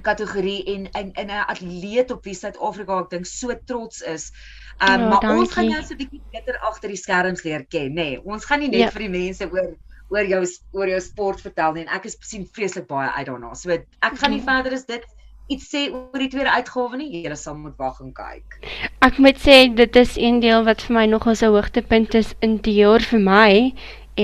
kategorie 0.00 0.64
en 0.64 0.88
in 0.90 1.12
in 1.12 1.30
'n 1.30 1.44
atleet 1.46 2.10
op 2.10 2.24
wie 2.24 2.34
Suid-Afrika 2.34 3.00
ek 3.00 3.10
dink 3.10 3.26
so 3.26 3.54
trots 3.64 4.00
is. 4.00 4.32
Um 4.78 4.88
oh, 5.00 5.08
maar 5.08 5.20
dankie. 5.20 5.38
ons 5.38 5.52
gaan 5.52 5.70
jou 5.70 5.82
so 5.82 5.94
'n 5.94 5.96
bietjie 5.96 6.22
beter 6.32 6.58
agter 6.58 6.88
die 6.88 6.96
skerms 6.96 7.42
leer 7.42 7.64
ken, 7.64 7.90
nê. 7.90 7.94
Nee, 7.94 8.20
ons 8.24 8.44
gaan 8.44 8.60
nie 8.60 8.68
net 8.68 8.80
ja. 8.80 8.90
vir 8.90 9.06
die 9.08 9.14
mense 9.18 9.50
oor 9.50 9.74
oor 10.12 10.28
jou 10.28 10.44
oor 10.72 10.88
jou 10.88 11.00
sport 11.00 11.40
vertel 11.40 11.72
nie 11.72 11.82
en 11.86 11.94
ek 11.96 12.04
is 12.04 12.16
sien 12.20 12.46
vreeslik 12.46 12.86
baie 12.86 13.10
uit 13.10 13.26
daarna. 13.26 13.54
So 13.54 13.70
ek 13.70 14.18
gaan 14.20 14.30
nie 14.30 14.40
mm. 14.40 14.48
verder 14.48 14.72
as 14.72 14.84
dit 14.84 15.04
iets 15.48 15.68
sê 15.72 15.88
oor 15.92 16.18
die 16.18 16.28
tweede 16.32 16.52
uitgawe 16.52 16.96
nie. 16.96 17.08
Jy 17.24 17.36
sal 17.36 17.56
moet 17.56 17.76
wag 17.80 18.00
en 18.00 18.12
kyk. 18.16 18.58
Ek 19.04 19.18
moet 19.18 19.40
sê 19.40 19.66
dit 19.74 19.96
is 19.96 20.16
een 20.16 20.40
deel 20.40 20.64
wat 20.68 20.84
vir 20.86 20.96
my 20.98 21.06
nogal 21.06 21.34
'n 21.34 21.54
hoogtepunt 21.56 22.14
is 22.14 22.34
in 22.40 22.58
die 22.66 22.78
jaar 22.80 23.00
vir 23.00 23.20
my 23.20 23.52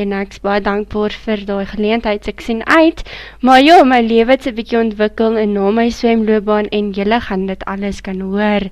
en 0.02 0.12
ek's 0.16 0.40
baie 0.44 0.60
dankbaar 0.64 1.14
vir 1.24 1.44
daai 1.48 1.66
geleentheid. 1.66 2.28
Ek 2.30 2.40
sien 2.44 2.62
uit. 2.66 3.02
Maar 3.42 3.60
ja, 3.62 3.76
my 3.84 4.00
lewe 4.06 4.36
het 4.36 4.46
'n 4.46 4.54
bietjie 4.54 4.78
ontwikkel 4.78 5.36
en 5.36 5.52
na 5.52 5.70
my 5.70 5.88
swemloopbaan 5.90 6.68
en 6.78 6.90
julle 6.92 7.20
gaan 7.20 7.46
dit 7.46 7.64
alles 7.64 8.00
kan 8.00 8.20
hoor. 8.20 8.68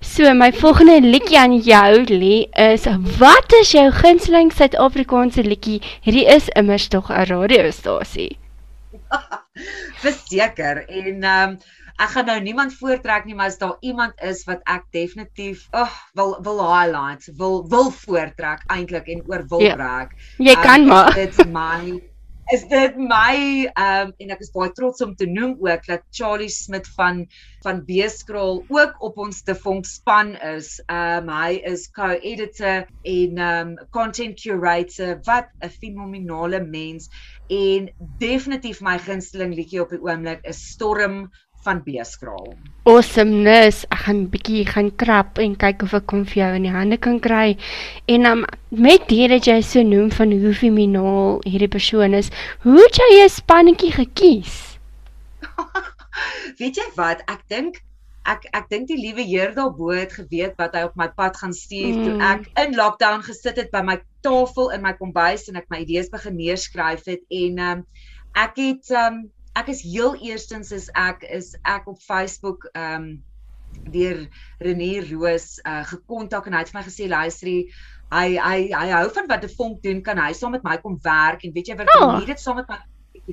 So 0.00 0.34
my 0.34 0.52
volgende 0.52 1.00
liedjie 1.00 1.38
aan 1.38 1.58
jou 1.58 2.04
lê 2.08 2.48
is 2.72 2.84
wat 3.18 3.52
is 3.60 3.72
jou 3.72 3.90
gunsteling 3.90 4.52
Suid-Afrikaanse 4.52 5.42
liedjie? 5.42 5.80
Hierdie 6.02 6.26
is 6.26 6.48
immers 6.48 6.88
tog 6.88 7.10
'n 7.10 7.24
radiostasie. 7.24 8.36
Verseker 10.04 10.84
en 10.88 11.22
ehm 11.22 11.50
um, 11.50 11.58
ek 12.00 12.14
gaan 12.14 12.30
nou 12.30 12.38
niemand 12.40 12.76
voortrek 12.80 13.26
nie, 13.28 13.36
maar 13.36 13.52
as 13.52 13.58
daar 13.60 13.76
iemand 13.84 14.16
is 14.24 14.44
wat 14.48 14.62
ek 14.70 14.86
definitief 14.96 15.66
oh, 15.76 15.96
wil 16.16 16.38
wil 16.46 16.62
highlight, 16.64 17.28
wil 17.36 17.60
wil 17.68 17.90
voortrek 17.92 18.64
eintlik 18.72 19.10
en 19.12 19.24
oor 19.28 19.44
wil 19.52 19.66
trek. 19.66 20.14
Ja. 20.38 20.46
Jy 20.50 20.56
um, 20.56 20.62
kan 20.64 20.86
maar. 20.88 21.12
Dit's 21.14 21.44
my 21.50 22.00
is 22.50 22.64
dit 22.66 22.96
my 22.98 23.68
ehm 23.78 24.08
um, 24.08 24.12
en 24.18 24.32
ek 24.34 24.40
is 24.42 24.50
baie 24.54 24.72
trots 24.74 25.02
om 25.04 25.12
te 25.14 25.26
noem 25.30 25.52
ook 25.62 25.84
dat 25.86 26.02
Charlie 26.16 26.50
Smit 26.50 26.88
van 26.96 27.22
van 27.62 27.82
Beeskraal 27.86 28.62
ook 28.66 28.96
op 29.06 29.20
ons 29.22 29.42
te 29.46 29.54
vonk 29.54 29.86
span 29.86 30.32
is. 30.48 30.72
Ehm 30.88 31.28
um, 31.28 31.34
hy 31.36 31.60
is 31.70 31.86
co-editor 31.94 32.88
en 32.88 33.38
ehm 33.38 33.74
um, 33.74 33.76
content 33.94 34.40
curator 34.40 35.20
wat 35.28 35.52
'n 35.60 35.70
fenominale 35.76 36.62
mens 36.64 37.06
en 37.50 37.90
definitief 38.18 38.80
my 38.80 38.98
gunsteling 38.98 39.54
liedjie 39.54 39.82
op 39.82 39.94
die 39.94 40.02
oomblik 40.02 40.42
is 40.42 40.64
Storm 40.72 41.28
van 41.66 41.82
Beeskraal. 41.84 42.54
Awesomeness. 42.88 43.84
Ek 43.92 44.04
gaan 44.06 44.22
bietjie 44.32 44.64
gaan 44.68 44.90
krap 45.00 45.40
en 45.42 45.56
kyk 45.60 45.84
of 45.86 45.94
ek 45.98 46.08
kom 46.10 46.24
vir 46.28 46.42
jou 46.42 46.50
in 46.58 46.66
die 46.68 46.74
hande 46.74 46.98
kan 47.00 47.20
kry. 47.22 47.56
En 48.10 48.26
um, 48.30 48.46
met 48.68 49.04
dit 49.10 49.28
dat 49.32 49.46
jy 49.48 49.60
so 49.66 49.84
noem 49.84 50.10
van 50.14 50.32
hoe 50.32 50.54
feminaal 50.56 51.38
hierdie 51.44 51.70
persoon 51.70 52.16
is, 52.16 52.32
hoe 52.64 52.78
het 52.80 53.00
jy 53.02 53.10
'n 53.24 53.36
spannetjie 53.36 53.92
gekies? 53.98 54.56
weet 56.60 56.76
jy 56.76 56.88
wat? 56.96 57.24
Ek 57.28 57.44
dink 57.48 57.82
ek 58.28 58.44
ek 58.52 58.68
dink 58.68 58.88
die 58.90 59.00
liewe 59.00 59.24
Heer 59.24 59.54
daarbo 59.56 59.90
het 59.94 60.12
geweet 60.12 60.58
wat 60.60 60.74
hy 60.76 60.84
op 60.88 60.96
my 61.00 61.08
pad 61.08 61.36
gaan 61.40 61.54
stuur 61.56 61.96
mm. 61.96 62.04
toe 62.04 62.16
ek 62.20 62.66
in 62.66 62.76
lockdown 62.76 63.24
gesit 63.24 63.56
het 63.56 63.70
by 63.72 63.80
my 63.86 63.96
tafel 64.26 64.68
in 64.74 64.84
my 64.84 64.92
kombuis 64.98 65.48
en 65.48 65.56
ek 65.56 65.70
my 65.72 65.80
idees 65.84 66.12
begin 66.12 66.36
neerskryf 66.36 67.06
het 67.08 67.24
en 67.32 67.62
um, 67.70 67.84
ek 68.36 68.60
het 68.60 68.92
um, 68.92 69.22
ek 69.58 69.68
is 69.68 69.82
heel 69.82 70.14
eerstens 70.22 70.70
is 70.72 70.88
ek 70.94 71.24
is 71.28 71.56
ek 71.64 71.88
op 71.90 71.98
Facebook 72.00 72.68
ehm 72.72 73.02
um, 73.02 73.10
deur 73.90 74.26
René 74.58 75.00
Roos 75.06 75.60
uh, 75.62 75.84
gekontak 75.86 76.46
en 76.46 76.56
hy 76.56 76.62
het 76.64 76.70
vir 76.72 76.80
my 76.80 76.86
gesê 76.86 77.06
luister 77.08 77.48
hy 78.10 78.26
hy 78.34 78.56
hy 78.74 78.86
hou 78.90 79.08
van 79.14 79.28
wat 79.30 79.44
'n 79.46 79.54
vonk 79.56 79.82
doen 79.82 80.02
kan 80.02 80.18
hy 80.18 80.32
saam 80.32 80.56
met 80.56 80.64
my 80.66 80.76
kom 80.82 80.98
werk 81.02 81.44
en 81.44 81.52
weet 81.54 81.68
jy 81.68 81.76
wat 81.78 81.92
oh. 81.94 82.18
dit 82.26 82.40
saam 82.40 82.56
met 82.58 82.68
my 82.68 82.80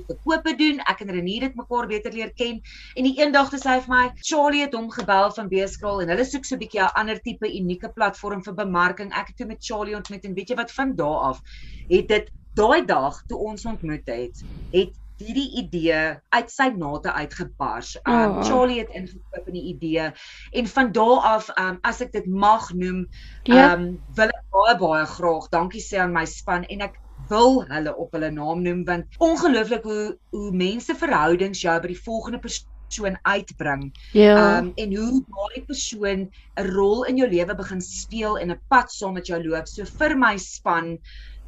verkope 0.07 0.53
doen 0.59 0.79
ek 0.85 1.01
en 1.01 1.09
René 1.15 1.39
het 1.41 1.55
mekaar 1.55 1.87
beter 1.87 2.13
leer 2.13 2.31
ken 2.37 2.61
en 2.95 3.03
die 3.03 3.15
eendag 3.17 3.49
het 3.51 3.65
hy 3.65 3.79
vir 3.85 3.93
my 3.93 4.03
Charlie 4.21 4.61
het 4.61 4.75
hom 4.77 4.91
gebel 4.93 5.31
van 5.31 5.49
Beeskraal 5.49 6.03
en 6.03 6.13
hulle 6.13 6.25
soek 6.25 6.45
so 6.45 6.55
'n 6.55 6.61
bietjie 6.61 6.83
'n 6.83 6.93
ander 7.01 7.19
tipe 7.19 7.47
unieke 7.47 7.89
platform 7.89 8.43
vir 8.43 8.53
bemarking 8.53 9.11
ek 9.13 9.27
het 9.33 9.37
toe 9.37 9.47
met 9.47 9.63
Charlie 9.63 9.95
ontmoet 9.95 10.25
en 10.25 10.33
weet 10.33 10.49
jy 10.49 10.55
wat 10.55 10.71
van 10.71 10.95
daardie 10.95 11.25
af 11.31 11.41
het 11.89 12.07
dit 12.07 12.29
daai 12.53 12.85
dag 12.85 13.23
toe 13.27 13.37
ons 13.37 13.65
ontmoet 13.65 14.05
het 14.05 14.43
het 14.71 14.93
hierdie 15.21 15.47
idee 15.61 16.01
uit 16.29 16.51
sy 16.51 16.69
nate 16.75 17.13
uitgebars. 17.13 17.95
Um 18.03 18.37
oh. 18.37 18.43
Charlie 18.45 18.79
het 18.79 18.93
ingekoop 18.95 19.49
in 19.49 19.57
die 19.57 19.65
idee 19.73 20.11
en 20.51 20.69
van 20.73 20.91
daardie 20.91 21.25
af 21.31 21.49
um 21.57 21.79
as 21.87 22.01
ek 22.05 22.13
dit 22.13 22.27
mag 22.29 22.69
noem, 22.73 23.05
ja. 23.49 23.73
um 23.73 23.89
wil 24.17 24.31
ek 24.33 24.45
baie 24.53 24.77
baie 24.81 25.05
graag 25.17 25.49
dankie 25.53 25.83
sê 25.83 26.01
aan 26.03 26.15
my 26.15 26.25
span 26.29 26.67
en 26.69 26.85
ek 26.87 26.99
wil 27.31 27.63
hulle 27.67 27.93
op 27.95 28.13
hulle 28.15 28.31
naam 28.31 28.63
noem 28.63 28.83
want 28.87 29.19
ongelooflik 29.23 29.85
hoe 29.89 30.17
hoe 30.35 30.51
mense 30.51 30.95
verhoudings 30.95 31.63
jou 31.65 31.75
by 31.81 31.91
die 31.91 32.03
volgende 32.05 32.39
persoon 32.43 33.17
uitbring. 33.23 33.89
Ja. 34.13 34.59
Um 34.59 34.71
en 34.77 34.95
hoe 34.95 35.23
daai 35.25 35.65
persoon 35.65 36.27
'n 36.29 36.69
rol 36.75 37.03
in 37.09 37.17
jou 37.17 37.29
lewe 37.29 37.55
begin 37.55 37.81
speel 37.81 38.37
en 38.37 38.51
'n 38.51 38.61
pad 38.69 38.91
saam 38.91 39.13
met 39.13 39.27
jou 39.27 39.41
loop. 39.43 39.67
So 39.67 39.85
vir 39.85 40.15
my 40.17 40.37
span 40.37 40.97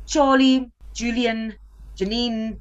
Charlie, 0.10 0.71
Julian, 0.93 1.53
Janine 1.95 2.58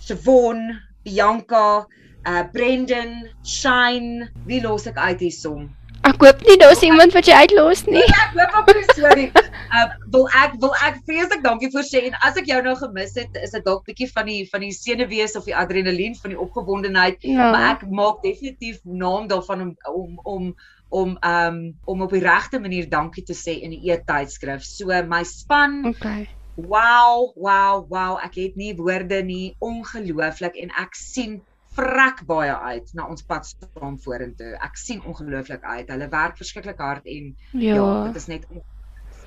Siobhan, 0.00 0.80
Bianca, 1.04 1.86
uh 2.26 2.44
Brendan, 2.52 3.28
Shine, 3.44 4.30
wie 4.46 4.60
los 4.60 4.86
ek 4.88 4.96
uit 4.96 5.20
hierson? 5.20 5.68
Ek 6.08 6.16
hoop 6.24 6.40
nie 6.48 6.56
daar's 6.60 6.80
iemand 6.84 7.12
wat 7.12 7.28
jy 7.28 7.36
uitlos 7.44 7.84
nie. 7.84 8.02
Ek 8.08 8.36
hoop 8.38 8.60
op 8.62 8.70
sorry. 8.96 9.30
Uh 9.70 9.86
wil 10.10 10.24
ek 10.34 10.56
wil 10.58 10.72
ek 10.82 10.96
vreeslik 11.06 11.44
dankie 11.44 11.68
vir 11.70 11.84
sê 11.86 12.00
en 12.08 12.16
as 12.26 12.34
ek 12.40 12.48
jou 12.50 12.56
nou 12.64 12.72
gemis 12.74 13.12
het, 13.14 13.36
is 13.38 13.52
dit 13.54 13.62
dalk 13.62 13.84
bietjie 13.86 14.08
van 14.10 14.26
die 14.26 14.40
van 14.50 14.64
die 14.64 14.72
senuwees 14.74 15.36
of 15.38 15.46
die 15.46 15.54
adrenalien 15.54 16.16
van 16.18 16.34
die 16.34 16.40
opgewondenheid, 16.42 17.22
ja. 17.22 17.52
maar 17.52 17.68
ek 17.76 17.84
maak 17.86 18.18
definitief 18.26 18.80
naam 18.82 19.28
daarvan 19.30 19.62
om 19.68 19.70
om 19.86 20.18
om 20.32 20.50
om 20.90 21.14
um 21.22 21.62
om 21.86 22.02
op 22.02 22.16
die 22.18 22.24
regte 22.24 22.58
manier 22.58 22.90
dankie 22.90 23.22
te 23.22 23.36
sê 23.38 23.60
in 23.62 23.76
die 23.76 23.94
e-tydskrif. 23.94 24.66
So 24.66 24.90
my 25.06 25.22
span 25.22 25.84
Okay. 25.94 26.26
Wow, 26.66 27.32
wow, 27.36 27.86
wow, 27.88 28.18
ek 28.24 28.34
het 28.34 28.56
nie 28.56 28.74
woorde 28.76 29.22
nie. 29.22 29.54
Ongelooflik 29.58 30.58
en 30.60 30.74
ek 30.82 30.98
sien 30.98 31.40
vrek 31.78 32.24
baie 32.26 32.54
uit 32.72 32.90
na 32.98 33.06
ons 33.06 33.22
pad 33.22 33.46
saam 33.46 33.96
vorentoe. 34.04 34.56
Ek 34.64 34.76
sien 34.76 35.02
ongelooflik 35.06 35.62
uit. 35.62 35.88
Hulle 35.88 36.10
werk 36.10 36.36
verskriklik 36.40 36.82
hard 36.82 37.06
en 37.06 37.32
ja, 37.52 37.74
ja 37.74 37.88
dit 38.10 38.20
is 38.20 38.28
net 38.30 38.46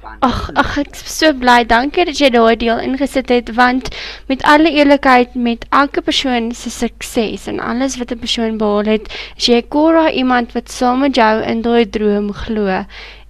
Ag, 0.03 0.49
ag 0.59 0.73
ek 0.81 0.97
is 0.97 1.03
so 1.07 1.31
bly. 1.31 1.61
Dankie 1.63 2.03
dat 2.09 2.19
jy 2.19 2.27
daai 2.35 2.57
deel 2.59 2.81
ingesit 2.83 3.29
het 3.31 3.51
want 3.55 3.87
met 4.27 4.43
alle 4.43 4.71
eerlikheid 4.75 5.35
met 5.39 5.63
elke 5.71 6.03
persoon 6.03 6.51
se 6.51 6.71
sukses 6.73 7.47
en 7.47 7.61
alles 7.63 7.95
wat 8.01 8.11
'n 8.11 8.19
persoon 8.19 8.59
behaal 8.59 8.91
het, 8.97 9.07
as 9.37 9.47
jy 9.47 9.61
kora 9.63 10.11
iemand 10.11 10.51
wat 10.59 10.67
saam 10.71 10.99
met 11.07 11.15
jou 11.15 11.35
in 11.41 11.61
daai 11.63 11.87
droom 11.89 12.33
glo 12.33 12.83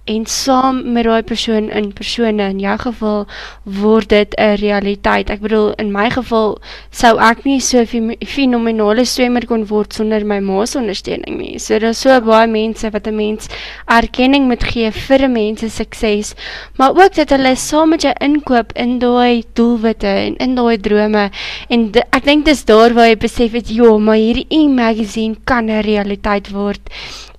en 0.04 0.26
saam 0.28 0.82
met 0.92 1.06
daai 1.06 1.22
persoon 1.24 1.70
in 1.72 1.86
persone 1.96 2.44
in 2.52 2.58
jou 2.60 2.74
geval 2.82 3.22
word 3.64 4.08
dit 4.08 4.34
'n 4.36 4.56
realiteit. 4.60 5.30
Ek 5.30 5.40
bedoel 5.40 5.72
in 5.80 5.92
my 5.92 6.10
geval 6.10 6.58
sou 6.90 7.16
ek 7.18 7.44
nie 7.44 7.60
so 7.60 7.84
fenomenale 8.26 9.04
swemmer 9.04 9.46
kon 9.46 9.64
word 9.66 9.94
sonder 9.94 10.24
my 10.26 10.40
ma 10.40 10.66
se 10.66 10.78
ondersteuning 10.78 11.38
nie. 11.38 11.58
So 11.58 11.78
daar's 11.78 12.00
so 12.00 12.20
baie 12.20 12.46
mense 12.46 12.90
wat 12.90 13.06
'n 13.06 13.16
mens 13.16 13.48
erkenning 13.88 14.46
moet 14.48 14.64
gee 14.64 14.90
vir 14.90 15.24
'n 15.24 15.32
mens 15.32 15.60
se 15.60 15.70
sukses, 15.70 16.34
maar 16.76 16.90
ook 16.90 17.14
dat 17.14 17.30
hulle 17.30 17.56
saam 17.56 17.88
met 17.88 18.02
jou 18.02 18.14
inkoop 18.20 18.72
in 18.74 18.98
daai 18.98 19.44
doelwitte 19.54 20.06
en 20.06 20.36
in 20.36 20.54
daai 20.54 20.78
drome 20.78 21.30
en 21.68 21.92
ek 22.12 22.24
dink 22.24 22.44
dis 22.44 22.64
daar 22.64 22.92
waar 22.92 23.08
jy 23.08 23.16
besef 23.16 23.52
het, 23.52 23.68
"Jo, 23.68 23.98
maar 23.98 24.16
hierdie 24.16 24.46
e-magazine 24.50 25.36
kan 25.44 25.70
'n 25.70 25.80
realiteit 25.80 26.50
word." 26.50 26.80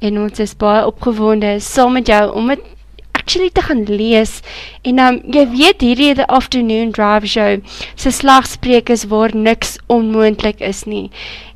en 0.06 0.20
ons 0.20 0.40
is 0.44 0.54
baie 0.60 0.84
opgewonde 0.86 1.56
saam 1.64 1.96
met 1.98 2.10
jou 2.12 2.24
om 2.38 2.52
actually 3.26 3.50
te 3.50 3.62
gaan 3.66 3.84
lees 3.90 4.40
en 4.86 5.02
um, 5.02 5.16
jy 5.34 5.48
weet 5.50 5.82
hierdie 5.82 6.14
the 6.14 6.28
afternoon 6.30 6.92
drive 6.94 7.26
show 7.26 7.58
se 7.98 8.12
slagspreuk 8.14 8.92
is 8.94 9.08
waar 9.10 9.34
niks 9.34 9.80
onmoontlik 9.90 10.62
is 10.62 10.84
nie. 10.86 11.10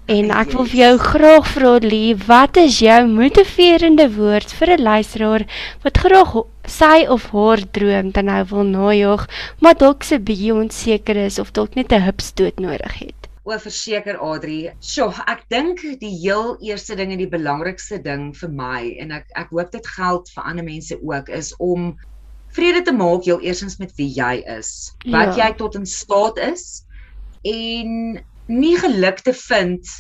En 0.10 0.32
ek 0.34 0.56
wil 0.58 0.66
vir 0.72 0.80
jou 0.80 0.94
graag 1.04 1.52
vra 1.54 1.76
Lee 1.84 2.16
wat 2.26 2.58
is 2.58 2.80
jou 2.82 2.98
motiverende 3.12 4.10
woord 4.16 4.50
vir 4.58 4.74
'n 4.78 4.88
luisteraar 4.90 5.46
wat 5.86 6.02
graag 6.02 6.34
sy 6.66 7.06
of 7.06 7.30
haar 7.30 7.62
droom 7.78 8.10
dan 8.18 8.26
nou 8.34 8.44
wil 8.50 8.66
najag 8.74 9.30
maar 9.62 9.78
dalk 9.78 10.04
se 10.04 10.18
bietjie 10.18 10.54
onseker 10.54 11.18
is 11.30 11.38
of 11.38 11.54
dalk 11.54 11.76
net 11.76 11.94
'n 11.94 12.06
hupstoot 12.10 12.58
nodig 12.60 13.00
het 13.06 13.19
O, 13.50 13.58
verseker 13.58 14.20
Adri. 14.22 14.60
Sjoe, 14.86 15.10
ek 15.32 15.40
dink 15.50 15.82
die 16.04 16.12
heel 16.22 16.52
eerste 16.62 16.94
ding 17.00 17.10
en 17.16 17.22
die 17.22 17.30
belangrikste 17.32 17.98
ding 18.06 18.28
vir 18.38 18.52
my 18.54 18.92
en 19.02 19.16
ek 19.18 19.32
ek 19.42 19.50
hoop 19.56 19.72
dit 19.74 19.88
geld 19.96 20.30
vir 20.36 20.50
ander 20.52 20.68
mense 20.68 20.98
ook 21.02 21.32
is 21.34 21.50
om 21.58 21.96
vrede 22.54 22.84
te 22.86 22.94
maak 22.94 23.26
heel 23.26 23.42
eersins 23.42 23.80
met 23.82 23.96
wie 23.98 24.10
jy 24.14 24.44
is. 24.54 24.92
Wat 25.08 25.34
ja. 25.34 25.48
jy 25.48 25.50
tot 25.58 25.80
in 25.80 25.90
staat 25.90 26.38
is 26.46 26.84
en 27.42 28.22
nie 28.50 28.76
geluk 28.84 29.26
te 29.26 29.34
vind 29.34 29.98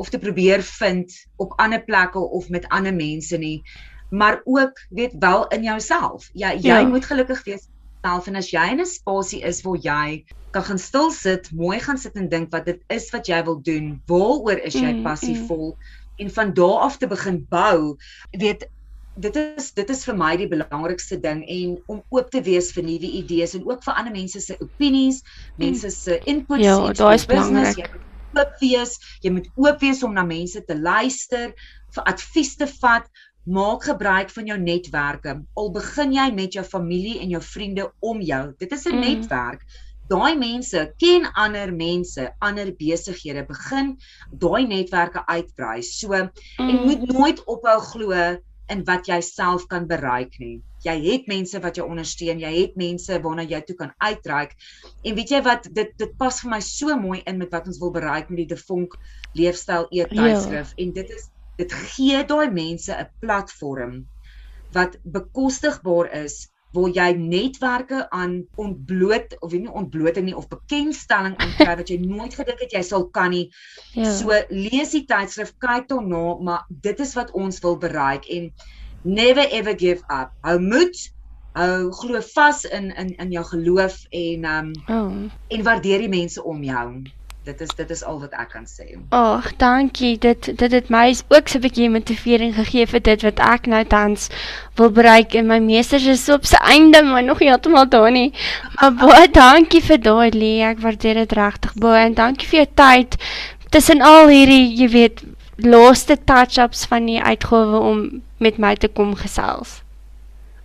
of 0.00 0.08
te 0.08 0.20
probeer 0.20 0.64
vind 0.64 1.12
op 1.36 1.52
ander 1.60 1.84
plekke 1.84 2.20
of 2.40 2.48
met 2.48 2.68
ander 2.72 2.96
mense 2.96 3.36
nie, 3.36 3.60
maar 4.08 4.40
ook 4.44 4.80
weet 4.88 5.20
wel 5.20 5.48
in 5.52 5.68
jouself. 5.68 6.30
Ja, 6.32 6.54
jy 6.56 6.80
ja. 6.80 6.88
moet 6.88 7.04
gelukkig 7.04 7.44
wees 7.44 7.68
self 8.06 8.30
en 8.30 8.38
as 8.38 8.52
jy 8.54 8.66
in 8.72 8.80
'n 8.84 8.86
spasie 8.86 9.42
is 9.42 9.62
waar 9.66 9.80
jy 9.82 10.24
kan 10.54 10.64
gaan 10.68 10.78
stil 10.78 11.10
sit, 11.10 11.50
mooi 11.52 11.78
gaan 11.80 11.98
sit 11.98 12.16
en 12.16 12.30
dink 12.32 12.54
wat 12.54 12.64
dit 12.70 12.80
is 12.88 13.10
wat 13.12 13.28
jy 13.28 13.42
wil 13.44 13.60
doen, 13.62 14.00
waaroor 14.06 14.62
is 14.62 14.78
jy 14.78 14.92
mm, 14.92 15.04
passievol 15.04 15.74
mm. 15.74 16.24
en 16.24 16.32
van 16.38 16.54
daar 16.54 16.88
af 16.88 16.96
te 17.02 17.10
begin 17.10 17.42
bou, 17.50 17.96
weet 18.32 18.66
dit 19.16 19.36
is 19.36 19.70
dit 19.72 19.90
is 19.90 20.04
vir 20.04 20.16
my 20.16 20.32
die 20.36 20.48
belangrikste 20.48 21.16
ding 21.20 21.42
en 21.48 21.76
om 21.92 22.02
oop 22.12 22.28
te 22.32 22.42
wees 22.44 22.68
vir 22.76 22.84
nuwe 22.84 23.12
idees 23.20 23.54
en 23.56 23.64
ook 23.68 23.84
vir 23.84 23.96
ander 23.96 24.12
mense 24.12 24.40
se 24.44 24.56
opinies, 24.60 25.22
mense 25.60 25.90
se 25.90 26.18
inputs. 26.28 26.64
Ja, 26.64 26.76
daai 26.92 27.14
is 27.16 27.24
belangrik. 27.28 27.80
Jy 27.80 27.88
moet 27.94 28.42
oop 28.42 28.60
wees, 28.60 28.98
jy 29.24 29.32
moet 29.32 29.48
oop 29.56 29.80
wees 29.80 30.02
om 30.04 30.12
na 30.12 30.24
mense 30.28 30.60
te 30.68 30.76
luister, 30.76 31.54
vir 31.96 32.10
advies 32.12 32.56
te 32.60 32.68
vat. 32.80 33.08
Maak 33.46 33.84
gebruik 33.86 34.30
van 34.34 34.48
jou 34.50 34.58
netwerke. 34.58 35.36
Al 35.54 35.70
begin 35.74 36.12
jy 36.12 36.30
met 36.34 36.56
jou 36.58 36.64
familie 36.66 37.20
en 37.22 37.30
jou 37.30 37.42
vriende 37.42 37.90
om 38.00 38.20
jou. 38.20 38.54
Dit 38.58 38.72
is 38.72 38.86
'n 38.86 38.96
mm. 38.96 39.00
netwerk 39.00 39.66
daai 40.10 40.36
mense 40.38 40.82
ken 41.02 41.26
ander 41.34 41.72
mense, 41.74 42.28
ander 42.38 42.72
besighede, 42.78 43.46
begin 43.48 43.96
daai 44.42 44.66
netwerke 44.66 45.22
uitbrei. 45.26 45.80
So 45.82 46.14
mm. 46.14 46.30
en 46.68 46.82
moet 46.86 47.06
nooit 47.10 47.42
ophou 47.44 47.78
glo 47.90 48.12
in 48.72 48.82
wat 48.86 49.06
jy 49.06 49.20
self 49.22 49.66
kan 49.70 49.86
bereik 49.86 50.38
nie. 50.42 50.58
Jy 50.86 50.94
het 51.04 51.28
mense 51.30 51.58
wat 51.62 51.78
jou 51.78 51.86
ondersteun, 51.86 52.40
jy 52.42 52.50
het 52.54 52.74
mense 52.78 53.18
waarna 53.22 53.44
jy 53.46 53.60
toe 53.66 53.76
kan 53.78 53.92
uitreik. 54.02 54.54
En 55.06 55.14
weet 55.18 55.32
jy 55.34 55.40
wat 55.46 55.68
dit 55.74 55.94
dit 55.98 56.16
pas 56.18 56.40
vir 56.42 56.50
my 56.50 56.60
so 56.62 56.96
mooi 56.98 57.20
in 57.26 57.38
met 57.42 57.54
wat 57.54 57.66
ons 57.70 57.80
wil 57.82 57.94
bereik 57.94 58.30
met 58.30 58.44
die 58.44 58.50
Devonk 58.54 58.98
leefstyl 59.38 59.86
eettydskrif 59.90 60.74
ja. 60.74 60.82
en 60.82 60.94
dit 60.98 61.14
is 61.14 61.30
dit 61.56 61.72
gee 61.94 62.24
daai 62.24 62.50
mense 62.50 62.92
'n 62.92 63.08
platform 63.20 64.04
wat 64.72 64.98
bekostigbaar 65.02 66.12
is 66.24 66.50
waar 66.76 66.92
jy 66.92 67.12
netwerke 67.16 68.10
aan 68.10 68.44
ontbloot 68.60 69.36
of 69.40 69.52
nie 69.52 69.70
ontbloting 69.70 70.26
nie 70.28 70.36
of 70.36 70.48
bekendstelling 70.48 71.36
aankry 71.40 71.76
wat 71.80 71.88
jy 71.88 71.98
nooit 72.02 72.34
gedink 72.36 72.60
het 72.60 72.74
jy 72.76 72.82
sal 72.84 73.06
kan 73.16 73.32
nie. 73.32 73.46
Ja. 73.94 74.10
So 74.12 74.36
lees 74.50 74.92
die 74.92 75.04
tydskrif, 75.08 75.54
kyk 75.62 75.88
daarna, 75.88 76.36
maar 76.42 76.66
dit 76.68 77.00
is 77.00 77.14
wat 77.16 77.32
ons 77.32 77.62
wil 77.64 77.78
bereik 77.80 78.28
en 78.28 78.50
never 79.02 79.46
ever 79.48 79.76
give 79.78 80.04
up. 80.12 80.34
Hou 80.44 80.58
moed, 80.60 80.98
hou 81.56 81.92
glo 82.02 82.20
vas 82.34 82.64
in 82.68 82.90
in 82.96 83.14
in 83.16 83.32
jou 83.32 83.44
geloof 83.54 84.02
en 84.10 84.44
um 84.44 84.72
oh. 84.88 85.12
en 85.48 85.62
waardeer 85.70 86.04
die 86.04 86.12
mense 86.12 86.42
om 86.42 86.64
jou 86.64 86.88
dit 87.46 87.60
is 87.60 87.72
dit 87.78 87.90
is 87.94 88.02
al 88.04 88.18
wat 88.20 88.32
ek 88.34 88.50
kan 88.54 88.66
sê. 88.66 88.86
Ag, 89.14 89.52
dankie. 89.60 90.16
Dit 90.18 90.48
dit 90.58 90.72
het 90.72 90.90
my 90.90 91.14
ook 91.30 91.48
so 91.48 91.58
'n 91.58 91.64
bietjie 91.66 91.90
motivering 91.90 92.54
gegee 92.54 92.86
vir 92.86 93.02
dit 93.02 93.22
wat 93.22 93.38
ek 93.40 93.66
nou 93.66 93.84
tans 93.84 94.28
wil 94.76 94.90
bereik 94.90 95.34
en 95.34 95.46
my 95.46 95.58
meesters 95.58 96.06
is 96.06 96.28
op 96.28 96.44
sy 96.44 96.58
einde, 96.74 97.02
maar 97.02 97.22
nog 97.22 97.38
heeltemal 97.38 97.88
daar 97.88 98.10
nie. 98.10 98.32
Maar 98.80 98.94
baie 98.94 99.30
dankie 99.30 99.82
vir 99.82 99.98
daai 99.98 100.30
Lee. 100.30 100.62
Ek 100.62 100.78
waardeer 100.78 101.14
dit 101.14 101.32
regtig 101.32 101.74
baie 101.74 102.04
en 102.04 102.14
dankie 102.14 102.48
vir 102.48 102.58
jou 102.64 102.70
tyd 102.74 103.16
tussen 103.70 104.02
al 104.02 104.28
hierdie, 104.28 104.76
jy 104.76 104.88
weet, 104.88 105.22
laaste 105.56 106.16
touch-ups 106.24 106.84
van 106.86 107.06
die 107.06 107.20
uitgawe 107.22 107.78
om 107.78 108.22
met 108.38 108.58
my 108.58 108.74
te 108.74 108.88
kom 108.88 109.14
gesels. 109.14 109.85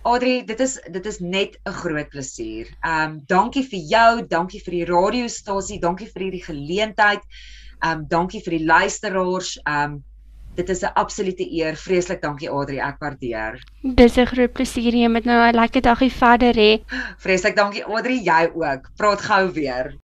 Adri, 0.02 0.42
dit 0.44 0.60
is 0.60 0.78
dit 0.90 1.06
is 1.06 1.18
net 1.20 1.58
'n 1.64 1.72
groot 1.72 2.08
plesier. 2.08 2.66
Ehm 2.80 3.10
um, 3.10 3.20
dankie 3.26 3.62
vir 3.62 3.82
jou, 3.90 4.26
dankie 4.26 4.60
vir 4.60 4.72
die 4.72 4.84
radiostasie, 4.84 5.78
dankie 5.80 6.08
vir 6.10 6.22
hierdie 6.22 6.44
geleentheid. 6.44 7.22
Ehm 7.82 7.98
um, 7.98 8.06
dankie 8.08 8.42
vir 8.42 8.58
die 8.58 8.66
luisteraars. 8.66 9.58
Ehm 9.62 9.92
um, 9.92 10.02
dit 10.54 10.68
is 10.68 10.82
'n 10.82 10.92
absolute 10.94 11.46
eer. 11.50 11.76
Vreeslik 11.76 12.22
dankie 12.22 12.50
Adri, 12.50 12.78
ek 12.78 12.98
waardeer. 12.98 13.62
Dis 13.82 14.18
'n 14.18 14.26
groot 14.26 14.52
plesier 14.52 14.94
jy 14.94 15.08
met 15.08 15.24
nou 15.24 15.38
'n 15.38 15.54
lekker 15.54 15.82
dagie 15.82 16.12
verder 16.12 16.54
hê. 16.54 16.82
Vreeslik 17.18 17.56
dankie 17.56 17.84
Adri, 17.84 18.18
jy 18.24 18.50
ook. 18.54 18.90
Praat 18.96 19.20
gou 19.20 19.52
weer. 19.52 20.01